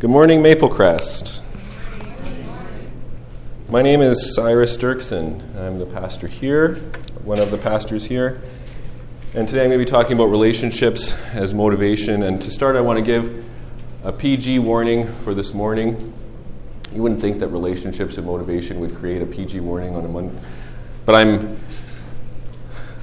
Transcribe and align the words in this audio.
Good 0.00 0.08
morning, 0.08 0.42
Maplecrest. 0.42 1.42
My 3.68 3.82
name 3.82 4.00
is 4.00 4.34
Cyrus 4.34 4.78
Dirksen. 4.78 5.54
I'm 5.58 5.78
the 5.78 5.84
pastor 5.84 6.26
here, 6.26 6.76
one 7.22 7.38
of 7.38 7.50
the 7.50 7.58
pastors 7.58 8.06
here. 8.06 8.40
And 9.34 9.46
today 9.46 9.60
I'm 9.60 9.68
going 9.68 9.78
to 9.78 9.84
be 9.84 9.90
talking 9.90 10.14
about 10.14 10.30
relationships 10.30 11.12
as 11.34 11.52
motivation. 11.52 12.22
And 12.22 12.40
to 12.40 12.50
start, 12.50 12.76
I 12.76 12.80
want 12.80 12.96
to 12.96 13.02
give 13.02 13.44
a 14.02 14.10
PG 14.10 14.60
warning 14.60 15.06
for 15.06 15.34
this 15.34 15.52
morning. 15.52 16.14
You 16.94 17.02
wouldn't 17.02 17.20
think 17.20 17.38
that 17.40 17.48
relationships 17.48 18.16
and 18.16 18.26
motivation 18.26 18.80
would 18.80 18.94
create 18.94 19.20
a 19.20 19.26
PG 19.26 19.60
warning 19.60 19.96
on 19.96 20.06
a 20.06 20.08
Monday, 20.08 20.40
but 21.04 21.14
I'm 21.14 21.58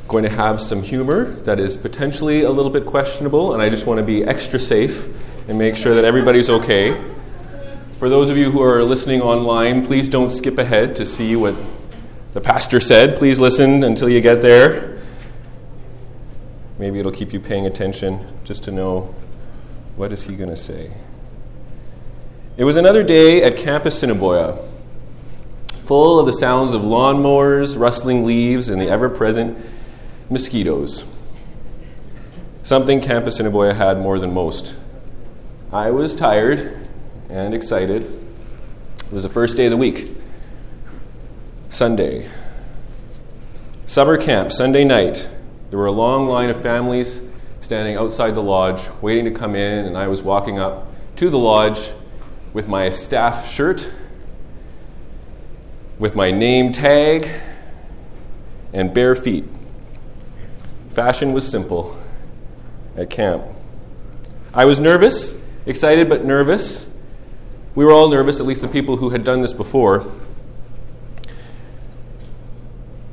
going 0.07 0.23
to 0.23 0.31
have 0.31 0.59
some 0.59 0.81
humor 0.81 1.25
that 1.25 1.59
is 1.59 1.77
potentially 1.77 2.41
a 2.41 2.49
little 2.49 2.71
bit 2.71 2.87
questionable, 2.87 3.53
and 3.53 3.61
I 3.61 3.69
just 3.69 3.85
want 3.85 3.99
to 3.99 4.03
be 4.03 4.23
extra 4.23 4.59
safe 4.59 5.07
and 5.47 5.57
make 5.57 5.75
sure 5.75 5.95
that 5.95 6.05
everybody's 6.05 6.49
okay. 6.49 7.01
For 7.99 8.09
those 8.09 8.29
of 8.29 8.37
you 8.37 8.51
who 8.51 8.61
are 8.61 8.83
listening 8.83 9.21
online, 9.21 9.85
please 9.85 10.09
don't 10.09 10.29
skip 10.29 10.57
ahead 10.57 10.95
to 10.97 11.05
see 11.05 11.35
what 11.35 11.55
the 12.33 12.41
pastor 12.41 12.79
said. 12.79 13.15
Please 13.15 13.39
listen 13.39 13.83
until 13.83 14.09
you 14.09 14.21
get 14.21 14.41
there. 14.41 14.99
Maybe 16.77 16.99
it'll 16.99 17.11
keep 17.11 17.33
you 17.33 17.39
paying 17.39 17.65
attention 17.65 18.25
just 18.43 18.63
to 18.63 18.71
know 18.71 19.15
what 19.95 20.13
is 20.13 20.23
he 20.23 20.35
going 20.35 20.49
to 20.49 20.55
say. 20.55 20.91
It 22.55 22.63
was 22.63 22.77
another 22.77 23.03
day 23.03 23.41
at 23.41 23.55
Camp 23.55 23.85
Assiniboia, 23.85 24.57
full 25.79 26.19
of 26.19 26.25
the 26.25 26.33
sounds 26.33 26.73
of 26.73 26.81
lawnmowers, 26.81 27.79
rustling 27.79 28.25
leaves, 28.25 28.69
and 28.69 28.79
the 28.79 28.89
ever 28.89 29.09
present 29.09 29.57
mosquitoes. 30.29 31.05
Something 32.61 32.99
Camp 32.99 33.25
Assiniboia 33.25 33.73
had 33.73 33.99
more 33.99 34.19
than 34.19 34.33
most. 34.33 34.75
I 35.71 35.91
was 35.91 36.15
tired 36.15 36.87
and 37.29 37.53
excited. 37.53 38.01
It 38.01 39.11
was 39.11 39.23
the 39.23 39.29
first 39.29 39.57
day 39.57 39.65
of 39.65 39.71
the 39.71 39.77
week, 39.77 40.15
Sunday. 41.67 42.29
Summer 43.85 44.15
camp, 44.15 44.53
Sunday 44.53 44.85
night. 44.85 45.29
There 45.69 45.77
were 45.77 45.87
a 45.87 45.91
long 45.91 46.27
line 46.27 46.49
of 46.49 46.61
families 46.61 47.21
standing 47.59 47.97
outside 47.97 48.33
the 48.33 48.41
lodge, 48.41 48.87
waiting 49.01 49.25
to 49.25 49.31
come 49.31 49.55
in, 49.55 49.85
and 49.85 49.97
I 49.97 50.07
was 50.07 50.23
walking 50.23 50.57
up 50.57 50.87
to 51.17 51.29
the 51.29 51.37
lodge 51.37 51.91
with 52.53 52.69
my 52.69 52.89
staff 52.89 53.51
shirt, 53.51 53.91
with 55.99 56.15
my 56.15 56.31
name 56.31 56.71
tag, 56.71 57.27
and 58.71 58.93
bare 58.93 59.15
feet. 59.15 59.43
Fashion 60.91 61.33
was 61.33 61.45
simple 61.45 61.97
at 62.95 63.09
camp. 63.09 63.43
I 64.53 64.63
was 64.63 64.79
nervous, 64.79 65.35
excited 65.67 66.09
but 66.09 66.25
nervous. 66.25 66.87
We 67.75 67.85
were 67.85 67.91
all 67.91 68.09
nervous, 68.09 68.39
at 68.39 68.47
least 68.47 68.61
the 68.61 68.67
people 68.67 68.97
who 68.97 69.11
had 69.11 69.23
done 69.23 69.41
this 69.41 69.53
before. 69.53 70.03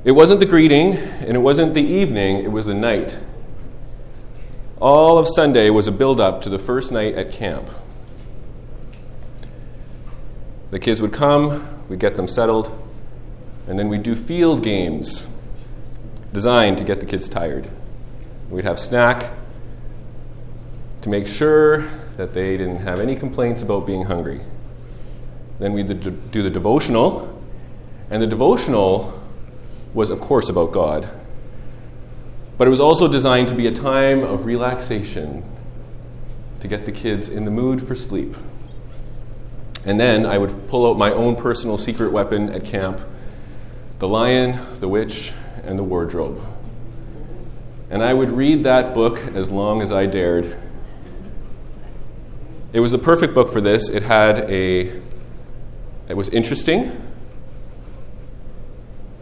It 0.05 0.13
wasn't 0.13 0.41
the 0.41 0.47
greeting, 0.47 0.95
and 0.95 1.35
it 1.35 1.41
wasn't 1.41 1.75
the 1.75 1.83
evening, 1.83 2.45
it 2.45 2.53
was 2.53 2.67
the 2.67 2.75
night. 2.75 3.19
All 4.81 5.19
of 5.19 5.27
Sunday 5.29 5.71
was 5.71 5.87
a 5.87 5.93
build 5.93 6.21
up 6.21 6.43
to 6.43 6.49
the 6.49 6.59
first 6.59 6.93
night 6.93 7.15
at 7.15 7.33
camp. 7.33 7.69
The 10.71 10.79
kids 10.79 11.03
would 11.03 11.13
come, 11.13 11.87
we'd 11.89 12.01
get 12.01 12.17
them 12.17 12.29
settled, 12.29 12.71
and 13.67 13.79
then 13.79 13.89
we'd 13.89 14.03
do 14.03 14.15
field 14.15 14.63
games 14.63 15.29
designed 16.33 16.79
to 16.79 16.85
get 16.85 17.01
the 17.01 17.07
kids 17.07 17.29
tired. 17.29 17.69
We'd 18.51 18.65
have 18.65 18.79
snack 18.79 19.33
to 21.01 21.09
make 21.09 21.27
sure 21.27 21.89
that 22.17 22.33
they 22.33 22.57
didn't 22.57 22.79
have 22.79 23.01
any 23.01 23.17
complaints 23.17 23.63
about 23.63 23.87
being 23.87 24.03
hungry. 24.03 24.41
Then 25.59 25.73
we'd 25.73 25.89
do 26.31 26.43
the 26.43 26.51
devotional, 26.51 27.43
and 28.11 28.23
the 28.23 28.27
devotional 28.27 29.23
was, 29.93 30.11
of 30.11 30.21
course, 30.21 30.49
about 30.49 30.73
God. 30.73 31.09
But 32.59 32.67
it 32.67 32.71
was 32.71 32.81
also 32.81 33.09
designed 33.09 33.49
to 33.49 33.55
be 33.55 33.67
a 33.67 33.73
time 33.73 34.23
of 34.23 34.45
relaxation 34.45 35.45
to 36.61 36.69
get 36.69 36.87
the 36.87 36.93
kids 36.93 37.29
in 37.29 37.45
the 37.45 37.51
mood 37.51 37.83
for 37.83 37.95
sleep. 37.95 38.35
And 39.85 40.01
then 40.01 40.25
I 40.25 40.39
would 40.39 40.67
pull 40.69 40.91
out 40.91 40.97
my 40.97 41.11
own 41.11 41.37
personal 41.37 41.79
secret 41.79 42.13
weapon 42.13 42.49
at 42.51 42.65
camp 42.65 43.01
the 43.99 44.09
lion, 44.09 44.59
the 44.81 44.89
witch, 44.89 45.33
and 45.63 45.79
the 45.79 45.83
wardrobe. 45.83 46.41
And 47.91 48.03
I 48.03 48.13
would 48.13 48.31
read 48.31 48.65
that 48.65 48.93
book 48.93 49.19
as 49.35 49.51
long 49.51 49.81
as 49.83 49.93
I 49.93 50.07
dared. 50.07 50.57
It 52.75 52.81
was 52.81 52.91
the 52.91 52.99
perfect 52.99 53.35
book 53.35 53.49
for 53.49 53.61
this. 53.61 53.89
It 53.89 54.03
had 54.03 54.51
a 54.51 54.91
it 56.09 56.17
was 56.17 56.29
interesting 56.31 56.91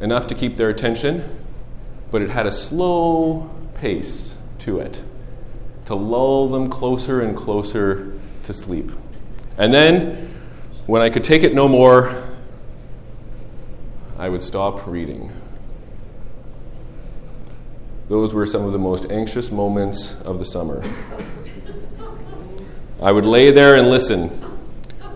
enough 0.01 0.27
to 0.29 0.35
keep 0.35 0.57
their 0.57 0.71
attention, 0.71 1.39
but 2.11 2.23
it 2.23 2.31
had 2.31 2.47
a 2.47 2.51
slow 2.51 3.51
pace 3.75 4.39
to 4.61 4.79
it 4.79 5.05
to 5.85 5.95
lull 5.95 6.49
them 6.49 6.69
closer 6.69 7.21
and 7.21 7.37
closer 7.37 8.15
to 8.45 8.55
sleep. 8.55 8.91
And 9.59 9.75
then 9.75 10.31
when 10.87 11.03
I 11.03 11.11
could 11.11 11.23
take 11.23 11.43
it 11.43 11.55
no 11.55 11.69
more, 11.69 12.25
I 14.19 14.31
would 14.31 14.43
stop 14.43 14.87
reading. 14.87 15.31
Those 18.09 18.33
were 18.33 18.47
some 18.47 18.65
of 18.65 18.73
the 18.73 18.79
most 18.79 19.11
anxious 19.11 19.53
moments 19.53 20.15
of 20.25 20.39
the 20.39 20.47
summer. 20.47 20.83
I 23.03 23.11
would 23.11 23.27
lay 23.27 23.51
there 23.51 23.75
and 23.75 23.91
listen, 23.91 24.31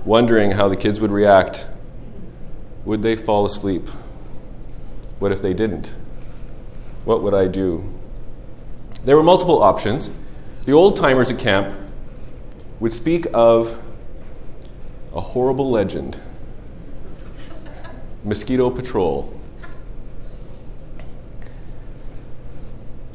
wondering 0.05 0.51
how 0.51 0.67
the 0.69 0.75
kids 0.75 1.01
would 1.01 1.13
react. 1.13 1.69
Would 2.85 3.03
they 3.03 3.15
fall 3.15 3.45
asleep? 3.45 3.87
What 5.21 5.31
if 5.31 5.41
they 5.41 5.55
didn't? 5.55 5.95
What 7.05 7.23
would 7.23 7.33
I 7.33 7.47
do? 7.47 7.95
There 9.05 9.15
were 9.17 9.23
multiple 9.23 9.63
options. 9.63 10.11
The 10.65 10.73
old 10.73 10.97
timers 10.97 11.31
at 11.31 11.39
camp 11.39 11.79
would 12.81 12.93
speak 12.93 13.29
of 13.33 13.81
a 15.15 15.21
horrible 15.21 15.71
legend 15.71 16.19
mosquito 18.25 18.69
patrol. 18.69 19.33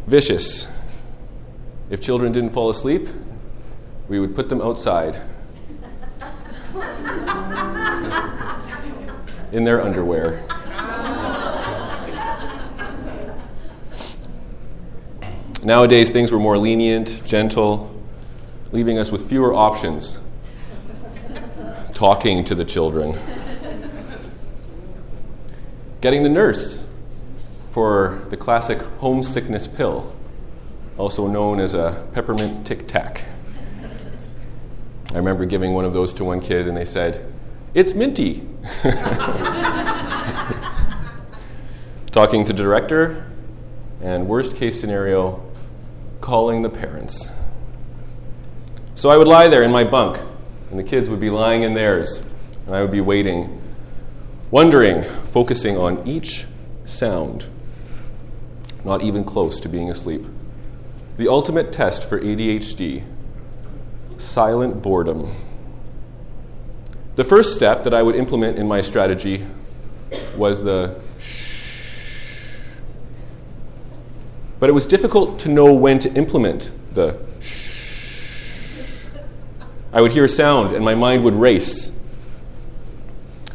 Vicious. 0.08 0.66
If 1.90 2.00
children 2.00 2.32
didn't 2.32 2.52
fall 2.52 2.70
asleep, 2.70 3.10
we 4.12 4.20
would 4.20 4.36
put 4.36 4.50
them 4.50 4.62
outside 4.62 5.16
in 9.54 9.64
their 9.64 9.82
underwear. 9.82 10.44
Nowadays, 15.64 16.12
things 16.12 16.30
were 16.34 16.42
more 16.42 16.58
lenient, 16.58 17.24
gentle, 17.26 18.04
leaving 18.74 18.98
us 18.98 19.14
with 19.14 19.30
fewer 19.30 19.54
options 19.54 20.20
talking 21.94 22.44
to 22.44 22.54
the 22.54 22.66
children. 22.66 23.18
Getting 26.02 26.24
the 26.24 26.30
nurse 26.30 26.86
for 27.70 28.26
the 28.30 28.36
classic 28.36 28.82
homesickness 29.00 29.70
pill, 29.70 30.14
also 30.98 31.28
known 31.28 31.62
as 31.62 31.74
a 31.74 32.06
peppermint 32.12 32.68
tic 32.68 32.90
tac. 32.90 33.24
I 35.12 35.18
remember 35.18 35.46
giving 35.46 35.74
one 35.74 35.86
of 35.86 35.94
those 35.94 36.14
to 36.16 36.24
one 36.24 36.40
kid, 36.40 36.68
and 36.68 36.76
they 36.76 36.86
said, 36.86 37.26
It's 37.74 37.94
minty. 37.94 38.48
Talking 42.12 42.44
to 42.46 42.54
the 42.54 42.64
director, 42.64 43.26
and 44.02 44.28
worst 44.28 44.56
case 44.56 44.80
scenario, 44.80 45.44
calling 46.20 46.62
the 46.62 46.70
parents. 46.70 47.30
So 48.96 49.10
I 49.10 49.18
would 49.18 49.28
lie 49.28 49.48
there 49.48 49.64
in 49.64 49.72
my 49.72 49.84
bunk, 49.84 50.20
and 50.70 50.80
the 50.80 50.84
kids 50.84 51.10
would 51.10 51.20
be 51.20 51.30
lying 51.30 51.64
in 51.64 51.74
theirs, 51.74 52.24
and 52.66 52.76
I 52.76 52.82
would 52.82 52.92
be 52.92 53.02
waiting, 53.02 53.62
wondering, 54.50 55.02
focusing 55.02 55.78
on 55.78 56.08
each 56.08 56.46
sound 56.86 57.48
not 58.84 59.04
even 59.04 59.24
close 59.24 59.60
to 59.60 59.70
being 59.70 59.90
asleep. 59.90 60.26
The 61.18 61.28
ultimate 61.28 61.72
test 61.72 62.08
for 62.08 62.20
ADHD 62.20 63.04
silent 64.22 64.82
boredom. 64.82 65.34
The 67.16 67.24
first 67.24 67.56
step 67.56 67.84
that 67.84 67.94
I 67.94 68.02
would 68.02 68.16
implement 68.16 68.58
in 68.58 68.68
my 68.68 68.82
strategy 68.82 69.46
was 70.38 70.64
the 70.64 71.00
shh. 71.20 72.58
But 74.60 74.70
it 74.70 74.74
was 74.74 74.86
difficult 74.86 75.40
to 75.40 75.50
know 75.50 75.74
when 75.74 76.00
to 76.00 76.14
implement 76.14 76.72
the 76.94 77.20
shh. 77.42 79.08
I 79.92 80.02
would 80.02 80.12
hear 80.12 80.26
a 80.26 80.30
sound 80.30 80.74
and 80.74 80.86
my 80.86 80.96
mind 80.96 81.24
would 81.24 81.36
race. 81.36 81.92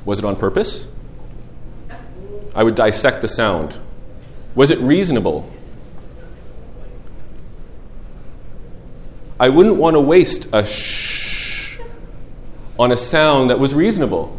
Was 0.04 0.18
it 0.18 0.24
on 0.24 0.36
purpose? 0.36 0.86
I 2.54 2.62
would 2.62 2.74
dissect 2.74 3.22
the 3.22 3.28
sound. 3.28 3.78
Was 4.54 4.70
it 4.70 4.78
reasonable? 4.80 5.50
I 9.38 9.50
wouldn't 9.50 9.76
want 9.76 9.94
to 9.94 10.00
waste 10.00 10.48
a 10.52 10.64
shh 10.64 11.78
on 12.78 12.92
a 12.92 12.96
sound 12.96 13.50
that 13.50 13.58
was 13.58 13.74
reasonable? 13.74 14.38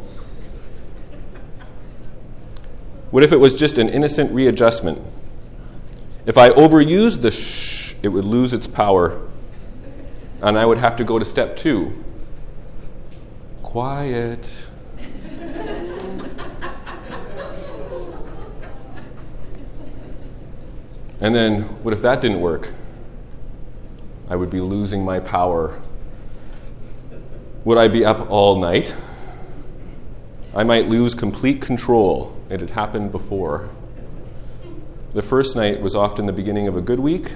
What 3.11 3.23
if 3.23 3.31
it 3.31 3.39
was 3.39 3.55
just 3.55 3.77
an 3.77 3.89
innocent 3.89 4.31
readjustment? 4.31 5.01
If 6.25 6.37
I 6.37 6.49
overused 6.49 7.21
the 7.21 7.31
shh, 7.31 7.95
it 8.03 8.09
would 8.09 8.25
lose 8.25 8.53
its 8.53 8.67
power, 8.67 9.21
and 10.41 10.57
I 10.57 10.65
would 10.65 10.77
have 10.77 10.95
to 10.97 11.03
go 11.03 11.19
to 11.19 11.25
step 11.25 11.55
two 11.55 12.03
quiet. 13.63 14.67
and 21.19 21.35
then, 21.35 21.63
what 21.83 21.93
if 21.93 22.01
that 22.01 22.21
didn't 22.21 22.41
work? 22.41 22.71
I 24.29 24.35
would 24.35 24.49
be 24.49 24.59
losing 24.59 25.05
my 25.05 25.19
power. 25.19 25.79
Would 27.63 27.77
I 27.77 27.87
be 27.87 28.03
up 28.03 28.29
all 28.29 28.59
night? 28.59 28.95
I 30.53 30.63
might 30.63 30.87
lose 30.87 31.13
complete 31.13 31.61
control. 31.61 32.35
It 32.49 32.59
had 32.59 32.71
happened 32.71 33.11
before. 33.11 33.69
The 35.11 35.21
first 35.21 35.55
night 35.55 35.81
was 35.81 35.95
often 35.95 36.25
the 36.25 36.33
beginning 36.33 36.67
of 36.67 36.75
a 36.75 36.81
good 36.81 36.99
week 36.99 37.31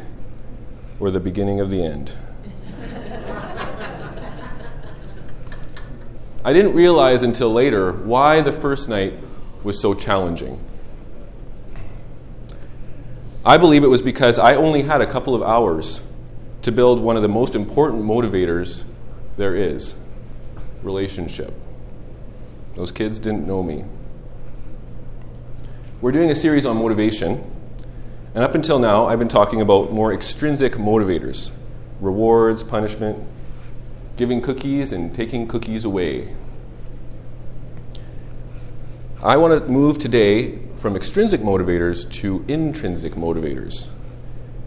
or 1.00 1.12
the 1.12 1.20
beginning 1.20 1.60
of 1.60 1.70
the 1.70 1.84
end. 1.84 2.14
I 6.44 6.54
didn't 6.54 6.74
realize 6.74 7.24
until 7.24 7.54
later 7.54 7.94
why 7.94 8.42
the 8.42 8.52
first 8.52 8.90
night 8.90 9.14
was 9.64 9.80
so 9.80 9.94
challenging. 9.94 10.60
I 13.46 13.58
believe 13.58 13.84
it 13.84 13.90
was 13.90 14.02
because 14.02 14.40
I 14.40 14.56
only 14.56 14.82
had 14.82 15.02
a 15.02 15.08
couple 15.08 15.36
of 15.36 15.42
hours 15.42 16.02
to 16.62 16.72
build 16.72 17.00
one 17.00 17.16
of 17.16 17.22
the 17.22 17.30
most 17.30 17.56
important 17.56 18.04
motivators 18.04 18.84
there 19.38 19.56
is 19.56 19.96
relationship. 20.84 21.54
Those 22.76 22.92
kids 22.92 23.20
didn't 23.20 23.48
know 23.48 23.64
me. 23.64 23.86
We're 26.02 26.12
doing 26.12 26.32
a 26.32 26.36
series 26.36 26.66
on 26.66 26.78
motivation, 26.78 27.44
and 28.34 28.44
up 28.44 28.56
until 28.56 28.80
now, 28.80 29.06
I've 29.06 29.20
been 29.20 29.28
talking 29.28 29.62
about 29.62 29.92
more 29.92 30.14
extrinsic 30.14 30.74
motivators 30.74 31.52
rewards, 32.00 32.64
punishment, 32.64 33.24
giving 34.18 34.42
cookies, 34.42 34.92
and 34.92 35.14
taking 35.14 35.48
cookies 35.48 35.86
away. 35.86 36.36
I 39.24 39.38
want 39.38 39.64
to 39.64 39.72
move 39.72 40.00
today 40.00 40.58
from 40.76 40.96
extrinsic 40.96 41.42
motivators 41.42 42.12
to 42.22 42.44
intrinsic 42.48 43.14
motivators. 43.14 43.88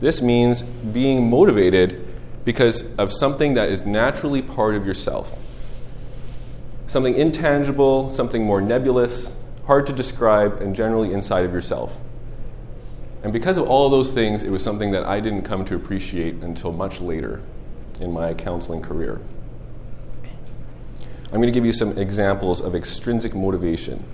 This 0.00 0.20
means 0.20 0.62
being 0.62 1.28
motivated 1.30 2.06
because 2.44 2.84
of 2.98 3.12
something 3.12 3.54
that 3.54 3.70
is 3.70 3.86
naturally 3.86 4.42
part 4.42 4.74
of 4.74 4.86
yourself 4.86 5.38
something 6.86 7.14
intangible, 7.14 8.10
something 8.10 8.44
more 8.44 8.60
nebulous, 8.60 9.34
hard 9.66 9.86
to 9.86 9.92
describe, 9.92 10.60
and 10.60 10.76
generally 10.76 11.12
inside 11.12 11.44
of 11.44 11.52
yourself. 11.52 11.98
And 13.22 13.32
because 13.32 13.56
of 13.56 13.68
all 13.68 13.88
those 13.88 14.12
things, 14.12 14.42
it 14.42 14.50
was 14.50 14.62
something 14.62 14.90
that 14.90 15.04
I 15.04 15.18
didn't 15.20 15.42
come 15.42 15.64
to 15.64 15.76
appreciate 15.76 16.34
until 16.36 16.72
much 16.72 17.00
later 17.00 17.42
in 18.00 18.12
my 18.12 18.34
counseling 18.34 18.82
career. 18.82 19.20
I'm 21.26 21.40
going 21.40 21.46
to 21.46 21.52
give 21.52 21.64
you 21.64 21.72
some 21.72 21.96
examples 21.98 22.60
of 22.60 22.74
extrinsic 22.74 23.34
motivation. 23.34 24.04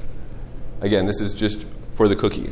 Again, 0.81 1.07
this 1.07 1.21
is 1.21 1.35
just 1.35 1.67
for 1.91 2.09
the 2.09 2.17
cookie. 2.17 2.51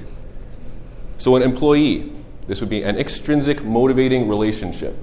So, 1.17 1.37
an 1.37 1.43
employee, 1.43 2.13
this 2.49 2.61
would 2.61 2.71
be 2.71 2.83
an 2.83 2.99
extrinsic 2.99 3.63
motivating 3.63 4.27
relationship. 4.27 4.97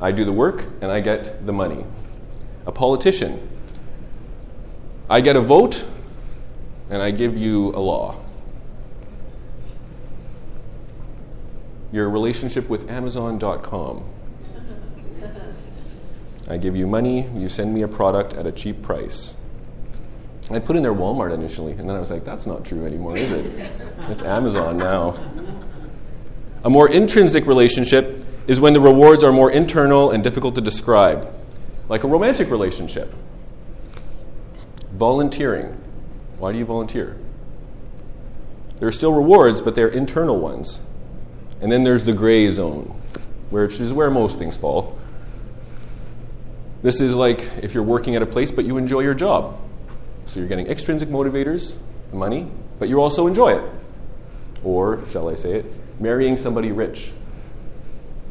I 0.00 0.12
do 0.12 0.24
the 0.24 0.32
work 0.32 0.64
and 0.82 0.90
I 0.90 1.00
get 1.00 1.46
the 1.46 1.52
money. 1.52 1.86
A 2.66 2.72
politician, 2.72 3.48
I 5.08 5.20
get 5.20 5.36
a 5.36 5.40
vote 5.40 5.86
and 6.90 7.00
I 7.00 7.12
give 7.12 7.38
you 7.38 7.68
a 7.68 7.78
law. 7.80 8.16
Your 11.92 12.10
relationship 12.10 12.68
with 12.68 12.90
Amazon.com. 12.90 14.04
I 16.48 16.56
give 16.56 16.74
you 16.74 16.88
money, 16.88 17.28
you 17.34 17.48
send 17.48 17.72
me 17.72 17.82
a 17.82 17.88
product 17.88 18.34
at 18.34 18.46
a 18.46 18.52
cheap 18.52 18.82
price. 18.82 19.36
I 20.50 20.58
put 20.58 20.74
in 20.74 20.82
there 20.82 20.92
Walmart 20.92 21.32
initially, 21.32 21.72
and 21.72 21.88
then 21.88 21.94
I 21.94 22.00
was 22.00 22.10
like, 22.10 22.24
that's 22.24 22.44
not 22.44 22.64
true 22.64 22.84
anymore, 22.84 23.16
is 23.16 23.30
it? 23.30 23.72
It's 24.08 24.22
Amazon 24.22 24.76
now. 24.76 25.14
A 26.62 26.70
more 26.70 26.90
intrinsic 26.90 27.46
relationship 27.46 28.20
is 28.46 28.60
when 28.60 28.72
the 28.72 28.80
rewards 28.80 29.24
are 29.24 29.32
more 29.32 29.50
internal 29.50 30.10
and 30.10 30.22
difficult 30.22 30.54
to 30.56 30.60
describe, 30.60 31.32
like 31.88 32.04
a 32.04 32.08
romantic 32.08 32.50
relationship. 32.50 33.14
Volunteering. 34.92 35.66
Why 36.38 36.52
do 36.52 36.58
you 36.58 36.64
volunteer? 36.64 37.16
There 38.78 38.88
are 38.88 38.92
still 38.92 39.12
rewards, 39.12 39.62
but 39.62 39.74
they're 39.74 39.88
internal 39.88 40.38
ones. 40.38 40.80
And 41.60 41.70
then 41.70 41.84
there's 41.84 42.04
the 42.04 42.12
gray 42.12 42.50
zone, 42.50 43.00
which 43.50 43.80
is 43.80 43.92
where 43.92 44.10
most 44.10 44.38
things 44.38 44.56
fall. 44.56 44.98
This 46.82 47.00
is 47.00 47.14
like 47.14 47.40
if 47.62 47.74
you're 47.74 47.82
working 47.82 48.16
at 48.16 48.22
a 48.22 48.26
place 48.26 48.50
but 48.50 48.64
you 48.64 48.78
enjoy 48.78 49.00
your 49.00 49.14
job. 49.14 49.58
So 50.24 50.40
you're 50.40 50.48
getting 50.48 50.66
extrinsic 50.66 51.08
motivators, 51.08 51.76
money, 52.12 52.50
but 52.78 52.88
you 52.88 53.00
also 53.00 53.26
enjoy 53.26 53.58
it. 53.58 53.70
Or, 54.64 55.00
shall 55.10 55.28
I 55.28 55.34
say 55.34 55.56
it, 55.56 55.74
marrying 56.00 56.36
somebody 56.36 56.72
rich. 56.72 57.12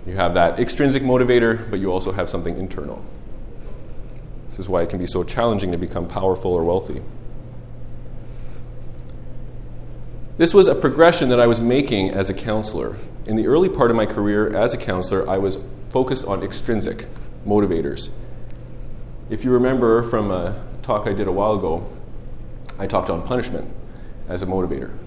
You 0.06 0.16
have 0.16 0.34
that 0.34 0.60
extrinsic 0.60 1.04
motivator, 1.04 1.70
but 1.70 1.80
you 1.80 1.92
also 1.92 2.12
have 2.12 2.30
something 2.30 2.58
internal. 2.58 3.06
This 4.50 4.60
is 4.60 4.68
why 4.68 4.82
it 4.82 4.90
can 4.90 5.00
be 5.00 5.08
so 5.08 5.24
challenging 5.24 5.72
to 5.72 5.78
become 5.78 6.08
powerful 6.08 6.52
or 6.52 6.64
wealthy. 6.64 7.02
This 10.38 10.54
was 10.54 10.68
a 10.68 10.76
progression 10.76 11.30
that 11.30 11.40
I 11.40 11.48
was 11.48 11.62
making 11.62 12.10
as 12.10 12.30
a 12.30 12.34
counselor. 12.34 12.96
In 13.28 13.36
the 13.36 13.46
early 13.46 13.70
part 13.70 13.92
of 13.92 13.98
my 13.98 14.06
career 14.06 14.56
as 14.56 14.74
a 14.74 14.78
counselor, 14.78 15.30
I 15.30 15.38
was 15.38 15.60
focused 15.90 16.26
on 16.26 16.44
extrinsic 16.44 17.06
motivators. 17.46 18.10
If 19.30 19.46
you 19.46 19.52
remember 19.52 20.02
from 20.02 20.32
a 20.32 20.64
talk 20.82 21.06
I 21.06 21.14
did 21.14 21.28
a 21.28 21.32
while 21.32 21.54
ago, 21.54 21.88
I 22.80 22.88
talked 22.88 23.10
on 23.10 23.22
punishment 23.22 23.72
as 24.28 24.42
a 24.42 24.46
motivator. 24.46 24.98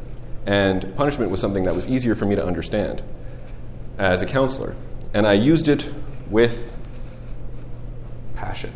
And 0.47 0.95
punishment 0.97 1.31
was 1.31 1.41
something 1.41 1.65
that 1.65 1.75
was 1.75 1.87
easier 1.87 2.15
for 2.15 2.27
me 2.27 2.35
to 2.35 2.45
understand 2.45 3.03
as 3.99 4.23
a 4.23 4.27
counselor. 4.27 4.75
And 5.15 5.27
I 5.27 5.35
used 5.35 5.69
it 5.69 5.93
with 6.31 6.77
passion. 8.35 8.73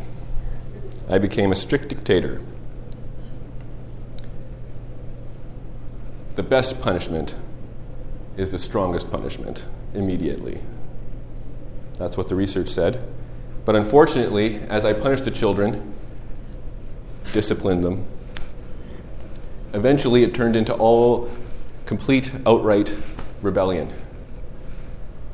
I 1.09 1.17
became 1.17 1.51
a 1.51 1.55
strict 1.55 1.89
dictator. 1.89 2.41
The 6.35 6.43
best 6.43 6.81
punishment 6.81 7.35
is 8.37 8.51
the 8.51 8.59
strongest 8.59 9.09
punishment 9.09 9.65
immediately. 9.93 10.61
That's 11.97 12.15
what 12.15 12.29
the 12.29 12.35
research 12.35 12.69
said. 12.69 13.01
But 13.65 13.75
unfortunately, 13.75 14.57
as 14.69 14.85
I 14.85 14.93
punished 14.93 15.25
the 15.25 15.31
children, 15.31 15.93
disciplined 17.33 17.83
them, 17.83 18.05
eventually 19.73 20.23
it 20.23 20.33
turned 20.33 20.55
into 20.55 20.73
all 20.75 21.29
complete, 21.87 22.31
outright 22.45 22.95
rebellion. 23.41 23.91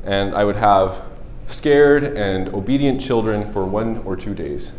And 0.04 0.34
I 0.34 0.44
would 0.44 0.56
have 0.56 1.02
scared 1.46 2.04
and 2.04 2.48
obedient 2.48 3.02
children 3.02 3.44
for 3.44 3.66
one 3.66 3.98
or 3.98 4.16
two 4.16 4.34
days 4.34 4.72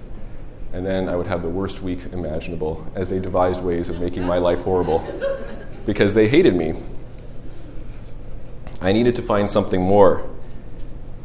and 0.76 0.86
then 0.86 1.08
I 1.08 1.16
would 1.16 1.28
have 1.28 1.42
the 1.42 1.50
worst 1.50 1.82
week 1.82 2.04
imaginable 2.12 2.86
as 2.96 3.08
they 3.08 3.20
devised 3.20 3.64
ways 3.64 3.88
of 3.88 3.98
making 3.98 4.26
my 4.26 4.40
life 4.40 4.60
horrible 4.60 5.08
because 5.86 6.14
they 6.14 6.28
hated 6.28 6.54
me. 6.54 6.74
I 8.82 8.92
needed 8.92 9.16
to 9.16 9.22
find 9.22 9.50
something 9.50 9.82
more. 9.82 10.30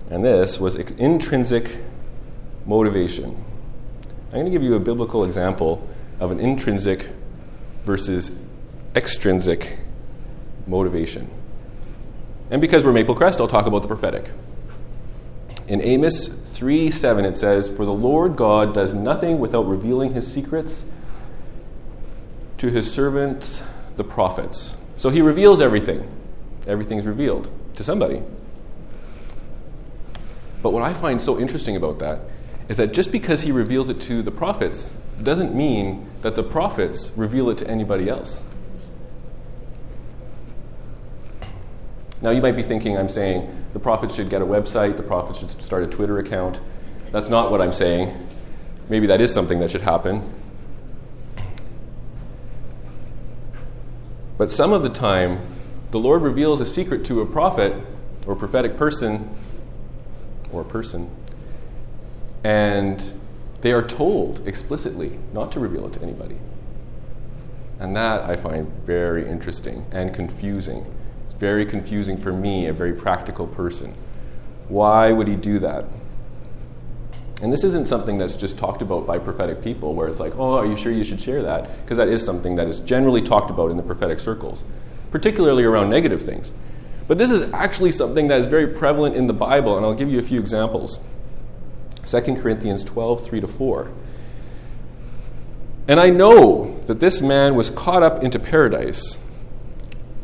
And 0.08 0.24
this 0.24 0.60
was 0.60 0.76
intrinsic 0.76 1.78
motivation. 2.64 3.44
I'm 4.26 4.30
going 4.30 4.44
to 4.44 4.52
give 4.52 4.62
you 4.62 4.76
a 4.76 4.80
biblical 4.80 5.24
example 5.24 5.84
of 6.20 6.30
an 6.30 6.38
intrinsic 6.38 7.08
versus 7.84 8.30
extrinsic 8.94 9.78
motivation. 10.70 11.30
And 12.50 12.60
because 12.60 12.84
we're 12.84 12.92
Maple 12.92 13.14
Crest, 13.14 13.40
I'll 13.40 13.46
talk 13.46 13.66
about 13.66 13.82
the 13.82 13.88
prophetic. 13.88 14.30
In 15.68 15.82
Amos 15.82 16.28
3 16.28 16.90
7, 16.90 17.24
it 17.24 17.36
says, 17.36 17.68
For 17.68 17.84
the 17.84 17.92
Lord 17.92 18.36
God 18.36 18.74
does 18.74 18.94
nothing 18.94 19.38
without 19.38 19.66
revealing 19.66 20.14
his 20.14 20.30
secrets 20.30 20.84
to 22.58 22.70
his 22.70 22.90
servants, 22.92 23.62
the 23.96 24.04
prophets. 24.04 24.76
So 24.96 25.10
he 25.10 25.22
reveals 25.22 25.60
everything. 25.60 26.08
Everything's 26.66 27.06
revealed 27.06 27.50
to 27.74 27.84
somebody. 27.84 28.22
But 30.62 30.70
what 30.70 30.82
I 30.82 30.92
find 30.92 31.22
so 31.22 31.38
interesting 31.38 31.76
about 31.76 32.00
that 32.00 32.20
is 32.68 32.76
that 32.76 32.92
just 32.92 33.10
because 33.10 33.42
he 33.42 33.52
reveals 33.52 33.88
it 33.88 34.00
to 34.02 34.22
the 34.22 34.30
prophets 34.30 34.90
doesn't 35.22 35.54
mean 35.54 36.06
that 36.22 36.36
the 36.36 36.42
prophets 36.42 37.12
reveal 37.16 37.48
it 37.50 37.58
to 37.58 37.68
anybody 37.68 38.08
else. 38.08 38.42
Now, 42.22 42.30
you 42.30 42.42
might 42.42 42.56
be 42.56 42.62
thinking 42.62 42.98
I'm 42.98 43.08
saying 43.08 43.48
the 43.72 43.80
prophet 43.80 44.10
should 44.10 44.28
get 44.28 44.42
a 44.42 44.46
website, 44.46 44.96
the 44.96 45.02
prophet 45.02 45.36
should 45.36 45.50
start 45.50 45.82
a 45.82 45.86
Twitter 45.86 46.18
account. 46.18 46.60
That's 47.12 47.28
not 47.28 47.50
what 47.50 47.60
I'm 47.60 47.72
saying. 47.72 48.14
Maybe 48.88 49.06
that 49.06 49.20
is 49.20 49.32
something 49.32 49.60
that 49.60 49.70
should 49.70 49.80
happen. 49.80 50.22
But 54.36 54.50
some 54.50 54.72
of 54.72 54.82
the 54.82 54.90
time, 54.90 55.40
the 55.90 55.98
Lord 55.98 56.22
reveals 56.22 56.60
a 56.60 56.66
secret 56.66 57.04
to 57.06 57.20
a 57.20 57.26
prophet 57.26 57.74
or 58.26 58.34
prophetic 58.34 58.76
person 58.76 59.28
or 60.52 60.64
person, 60.64 61.10
and 62.42 63.12
they 63.60 63.72
are 63.72 63.82
told 63.82 64.46
explicitly 64.46 65.18
not 65.32 65.52
to 65.52 65.60
reveal 65.60 65.86
it 65.86 65.92
to 65.94 66.02
anybody. 66.02 66.38
And 67.78 67.94
that 67.96 68.22
I 68.22 68.36
find 68.36 68.68
very 68.84 69.28
interesting 69.28 69.86
and 69.90 70.14
confusing. 70.14 70.86
Very 71.40 71.64
confusing 71.64 72.18
for 72.18 72.34
me, 72.34 72.66
a 72.66 72.72
very 72.74 72.92
practical 72.92 73.46
person. 73.46 73.94
Why 74.68 75.10
would 75.10 75.26
he 75.26 75.36
do 75.36 75.58
that? 75.60 75.86
And 77.40 77.50
this 77.50 77.64
isn't 77.64 77.88
something 77.88 78.18
that's 78.18 78.36
just 78.36 78.58
talked 78.58 78.82
about 78.82 79.06
by 79.06 79.18
prophetic 79.18 79.62
people, 79.62 79.94
where 79.94 80.06
it's 80.06 80.20
like, 80.20 80.36
oh, 80.36 80.58
are 80.58 80.66
you 80.66 80.76
sure 80.76 80.92
you 80.92 81.02
should 81.02 81.18
share 81.18 81.40
that? 81.42 81.80
Because 81.80 81.96
that 81.96 82.08
is 82.08 82.22
something 82.22 82.56
that 82.56 82.68
is 82.68 82.80
generally 82.80 83.22
talked 83.22 83.50
about 83.50 83.70
in 83.70 83.78
the 83.78 83.82
prophetic 83.82 84.20
circles, 84.20 84.66
particularly 85.10 85.64
around 85.64 85.88
negative 85.88 86.20
things. 86.20 86.52
But 87.08 87.16
this 87.16 87.30
is 87.30 87.50
actually 87.54 87.92
something 87.92 88.28
that 88.28 88.38
is 88.38 88.44
very 88.44 88.66
prevalent 88.66 89.16
in 89.16 89.26
the 89.26 89.32
Bible, 89.32 89.78
and 89.78 89.86
I'll 89.86 89.94
give 89.94 90.10
you 90.10 90.18
a 90.18 90.22
few 90.22 90.38
examples. 90.38 91.00
2 92.04 92.20
Corinthians 92.36 92.84
12, 92.84 93.24
3 93.24 93.40
to 93.40 93.48
4. 93.48 93.90
And 95.88 95.98
I 95.98 96.10
know 96.10 96.78
that 96.84 97.00
this 97.00 97.22
man 97.22 97.54
was 97.54 97.70
caught 97.70 98.02
up 98.02 98.22
into 98.22 98.38
paradise, 98.38 99.18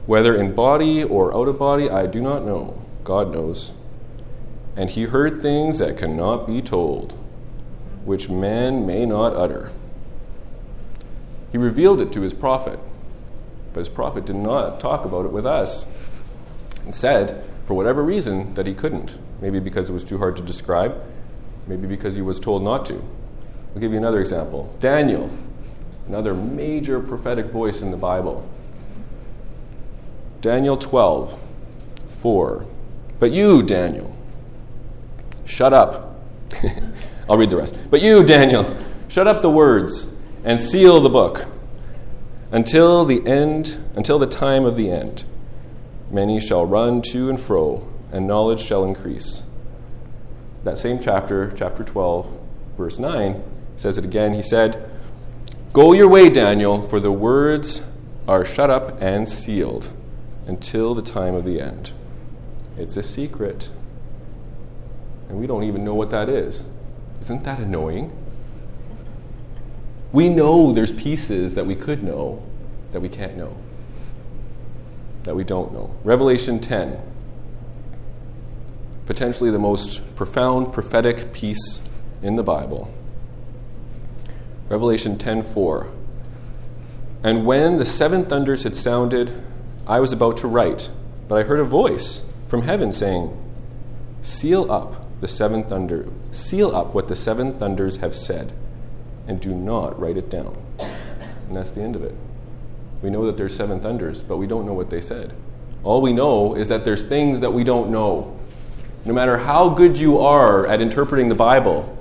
whether 0.07 0.35
in 0.35 0.55
body 0.55 1.03
or 1.03 1.35
out 1.35 1.49
of 1.49 1.59
body, 1.59 1.91
I 1.91 2.07
do 2.07 2.21
not 2.21 2.45
know. 2.45 2.83
God 3.05 3.33
knows. 3.33 3.73
And 4.77 4.91
he 4.91 5.05
heard 5.05 5.41
things 5.41 5.79
that 5.79 5.97
cannot 5.97 6.47
be 6.47 6.63
told, 6.63 7.13
which 8.05 8.29
man 8.29 8.87
may 8.87 9.07
not 9.07 9.35
utter. 9.35 9.71
He 11.51 11.59
revealed 11.59 12.01
it 12.01 12.13
to 12.13 12.21
his 12.21 12.35
prophet, 12.35 12.79
but 13.73 13.81
his 13.81 13.89
prophet 13.89 14.27
did 14.27 14.37
not 14.37 14.81
talk 14.81 15.05
about 15.05 15.25
it 15.25 15.33
with 15.33 15.47
us 15.47 15.87
and 16.85 16.95
said, 16.95 17.45
for 17.65 17.75
whatever 17.75 18.03
reason, 18.03 18.55
that 18.55 18.67
he 18.67 18.75
couldn't. 18.75 19.19
Maybe 19.41 19.59
because 19.59 19.91
it 19.91 19.93
was 19.93 20.05
too 20.05 20.19
hard 20.19 20.37
to 20.37 20.43
describe, 20.43 21.03
maybe 21.67 21.87
because 21.87 22.15
he 22.15 22.23
was 22.23 22.39
told 22.39 22.63
not 22.63 22.87
to. 22.87 22.95
I'll 23.75 23.81
give 23.81 23.93
you 23.93 23.99
another 23.99 24.21
example 24.21 24.75
Daniel, 24.81 25.31
another 26.07 26.33
major 26.33 27.01
prophetic 27.01 27.47
voice 27.47 27.83
in 27.83 27.91
the 27.91 27.97
Bible. 27.97 28.49
Daniel 30.47 30.77
12, 30.77 31.37
4. 32.07 32.67
But 33.19 33.33
you, 33.33 33.65
Daniel, 33.65 34.17
Shut 35.45 35.73
up. 35.73 36.21
I'll 37.29 37.37
read 37.37 37.51
the 37.51 37.57
rest. 37.57 37.77
But 37.91 38.01
you, 38.01 38.23
Daniel, 38.23 38.77
shut 39.09 39.27
up 39.27 39.43
the 39.43 39.51
words 39.51 40.09
and 40.45 40.61
seal 40.61 41.01
the 41.01 41.09
book 41.09 41.47
until 42.53 43.05
the 43.05 43.27
end, 43.27 43.81
until 43.97 44.21
the 44.21 44.27
time 44.29 44.65
of 44.65 44.77
the 44.77 44.89
end. 44.89 45.25
Many 46.13 46.41
shall 46.41 46.65
run 46.65 47.03
to 47.11 47.29
and 47.29 47.41
fro, 47.41 47.89
and 48.13 48.29
knowledge 48.29 48.61
shall 48.61 48.85
increase. 48.85 49.43
That 50.63 50.79
same 50.79 51.01
chapter, 51.01 51.51
chapter 51.51 51.83
12, 51.83 52.39
verse 52.77 53.01
9, 53.01 53.43
says 53.75 53.99
it 53.99 54.05
again. 54.05 54.33
He 54.33 54.43
said, 54.43 54.89
Go 55.73 55.93
your 55.93 56.09
way, 56.09 56.31
Daniel, 56.31 56.81
for 56.81 57.01
the 57.01 57.11
words 57.11 57.83
are 58.29 58.45
shut 58.45 58.71
up 58.71 59.03
and 59.03 59.29
sealed 59.29 59.93
until 60.47 60.95
the 60.95 61.03
time 61.03 61.35
of 61.35 61.45
the 61.45 61.61
end. 61.61 61.93
It's 62.79 62.97
a 62.97 63.03
secret 63.03 63.71
and 65.29 65.39
we 65.39 65.47
don't 65.47 65.65
even 65.65 65.85
know 65.85 65.95
what 65.95 66.11
that 66.11 66.29
is. 66.29 66.65
Isn't 67.21 67.45
that 67.45 67.59
annoying? 67.59 68.13
We 70.13 70.29
know 70.29 70.73
there's 70.73 70.93
pieces 70.93 71.55
that 71.55 71.67
we 71.67 71.75
could 71.75 72.03
know 72.03 72.43
that 72.91 73.01
we 73.01 73.09
can't 73.09 73.37
know, 73.37 73.57
that 75.25 75.35
we 75.35 75.45
don't 75.45 75.73
know. 75.73 75.95
Revelation 76.05 76.61
10, 76.61 77.01
potentially 79.05 79.51
the 79.51 79.59
most 79.59 80.15
profound 80.15 80.73
prophetic 80.73 81.33
piece 81.33 81.83
in 82.23 82.37
the 82.37 82.43
Bible. 82.43 82.93
Revelation 84.69 85.19
10:4. 85.19 85.89
And 87.23 87.45
when 87.45 87.77
the 87.77 87.85
seven 87.85 88.25
thunders 88.25 88.63
had 88.63 88.77
sounded, 88.77 89.33
I 89.87 90.01
was 90.01 90.13
about 90.13 90.37
to 90.39 90.49
write, 90.49 90.91
but 91.29 91.37
I 91.39 91.43
heard 91.43 91.61
a 91.61 91.65
voice 91.65 92.23
from 92.49 92.63
heaven 92.63 92.93
saying, 92.93 93.37
"Seal 94.23 94.71
up 94.71 95.07
the 95.21 95.29
seven 95.29 95.65
thunder 95.65 96.07
seal 96.31 96.75
up 96.75 96.95
what 96.95 97.09
the 97.09 97.17
seven 97.17 97.53
thunders 97.53 97.97
have 97.97 98.15
said 98.15 98.53
and 99.27 99.41
do 99.41 99.55
not 99.55 99.99
write 99.99 100.17
it 100.17 100.31
down. 100.31 100.57
And 100.79 101.57
that's 101.57 101.71
the 101.71 101.81
end 101.81 101.97
of 101.97 102.03
it. 102.03 102.15
We 103.03 103.11
know 103.11 103.25
that 103.27 103.37
there's 103.37 103.55
seven 103.55 103.81
thunders 103.81 104.23
but 104.23 104.37
we 104.37 104.47
don't 104.47 104.67
know 104.67 104.75
what 104.75 104.91
they 104.91 105.01
said. 105.01 105.33
All 105.83 106.03
we 106.03 106.13
know 106.13 106.55
is 106.55 106.69
that 106.69 106.85
there's 106.85 107.03
things 107.03 107.41
that 107.41 107.53
we 107.53 107.65
don't 107.65 107.91
know. 107.91 108.39
No 109.05 109.15
matter 109.15 109.39
how 109.39 109.71
good 109.71 109.97
you 109.97 110.19
are 110.19 110.67
at 110.67 110.81
interpreting 110.81 111.29
the 111.29 111.35
bible 111.35 111.93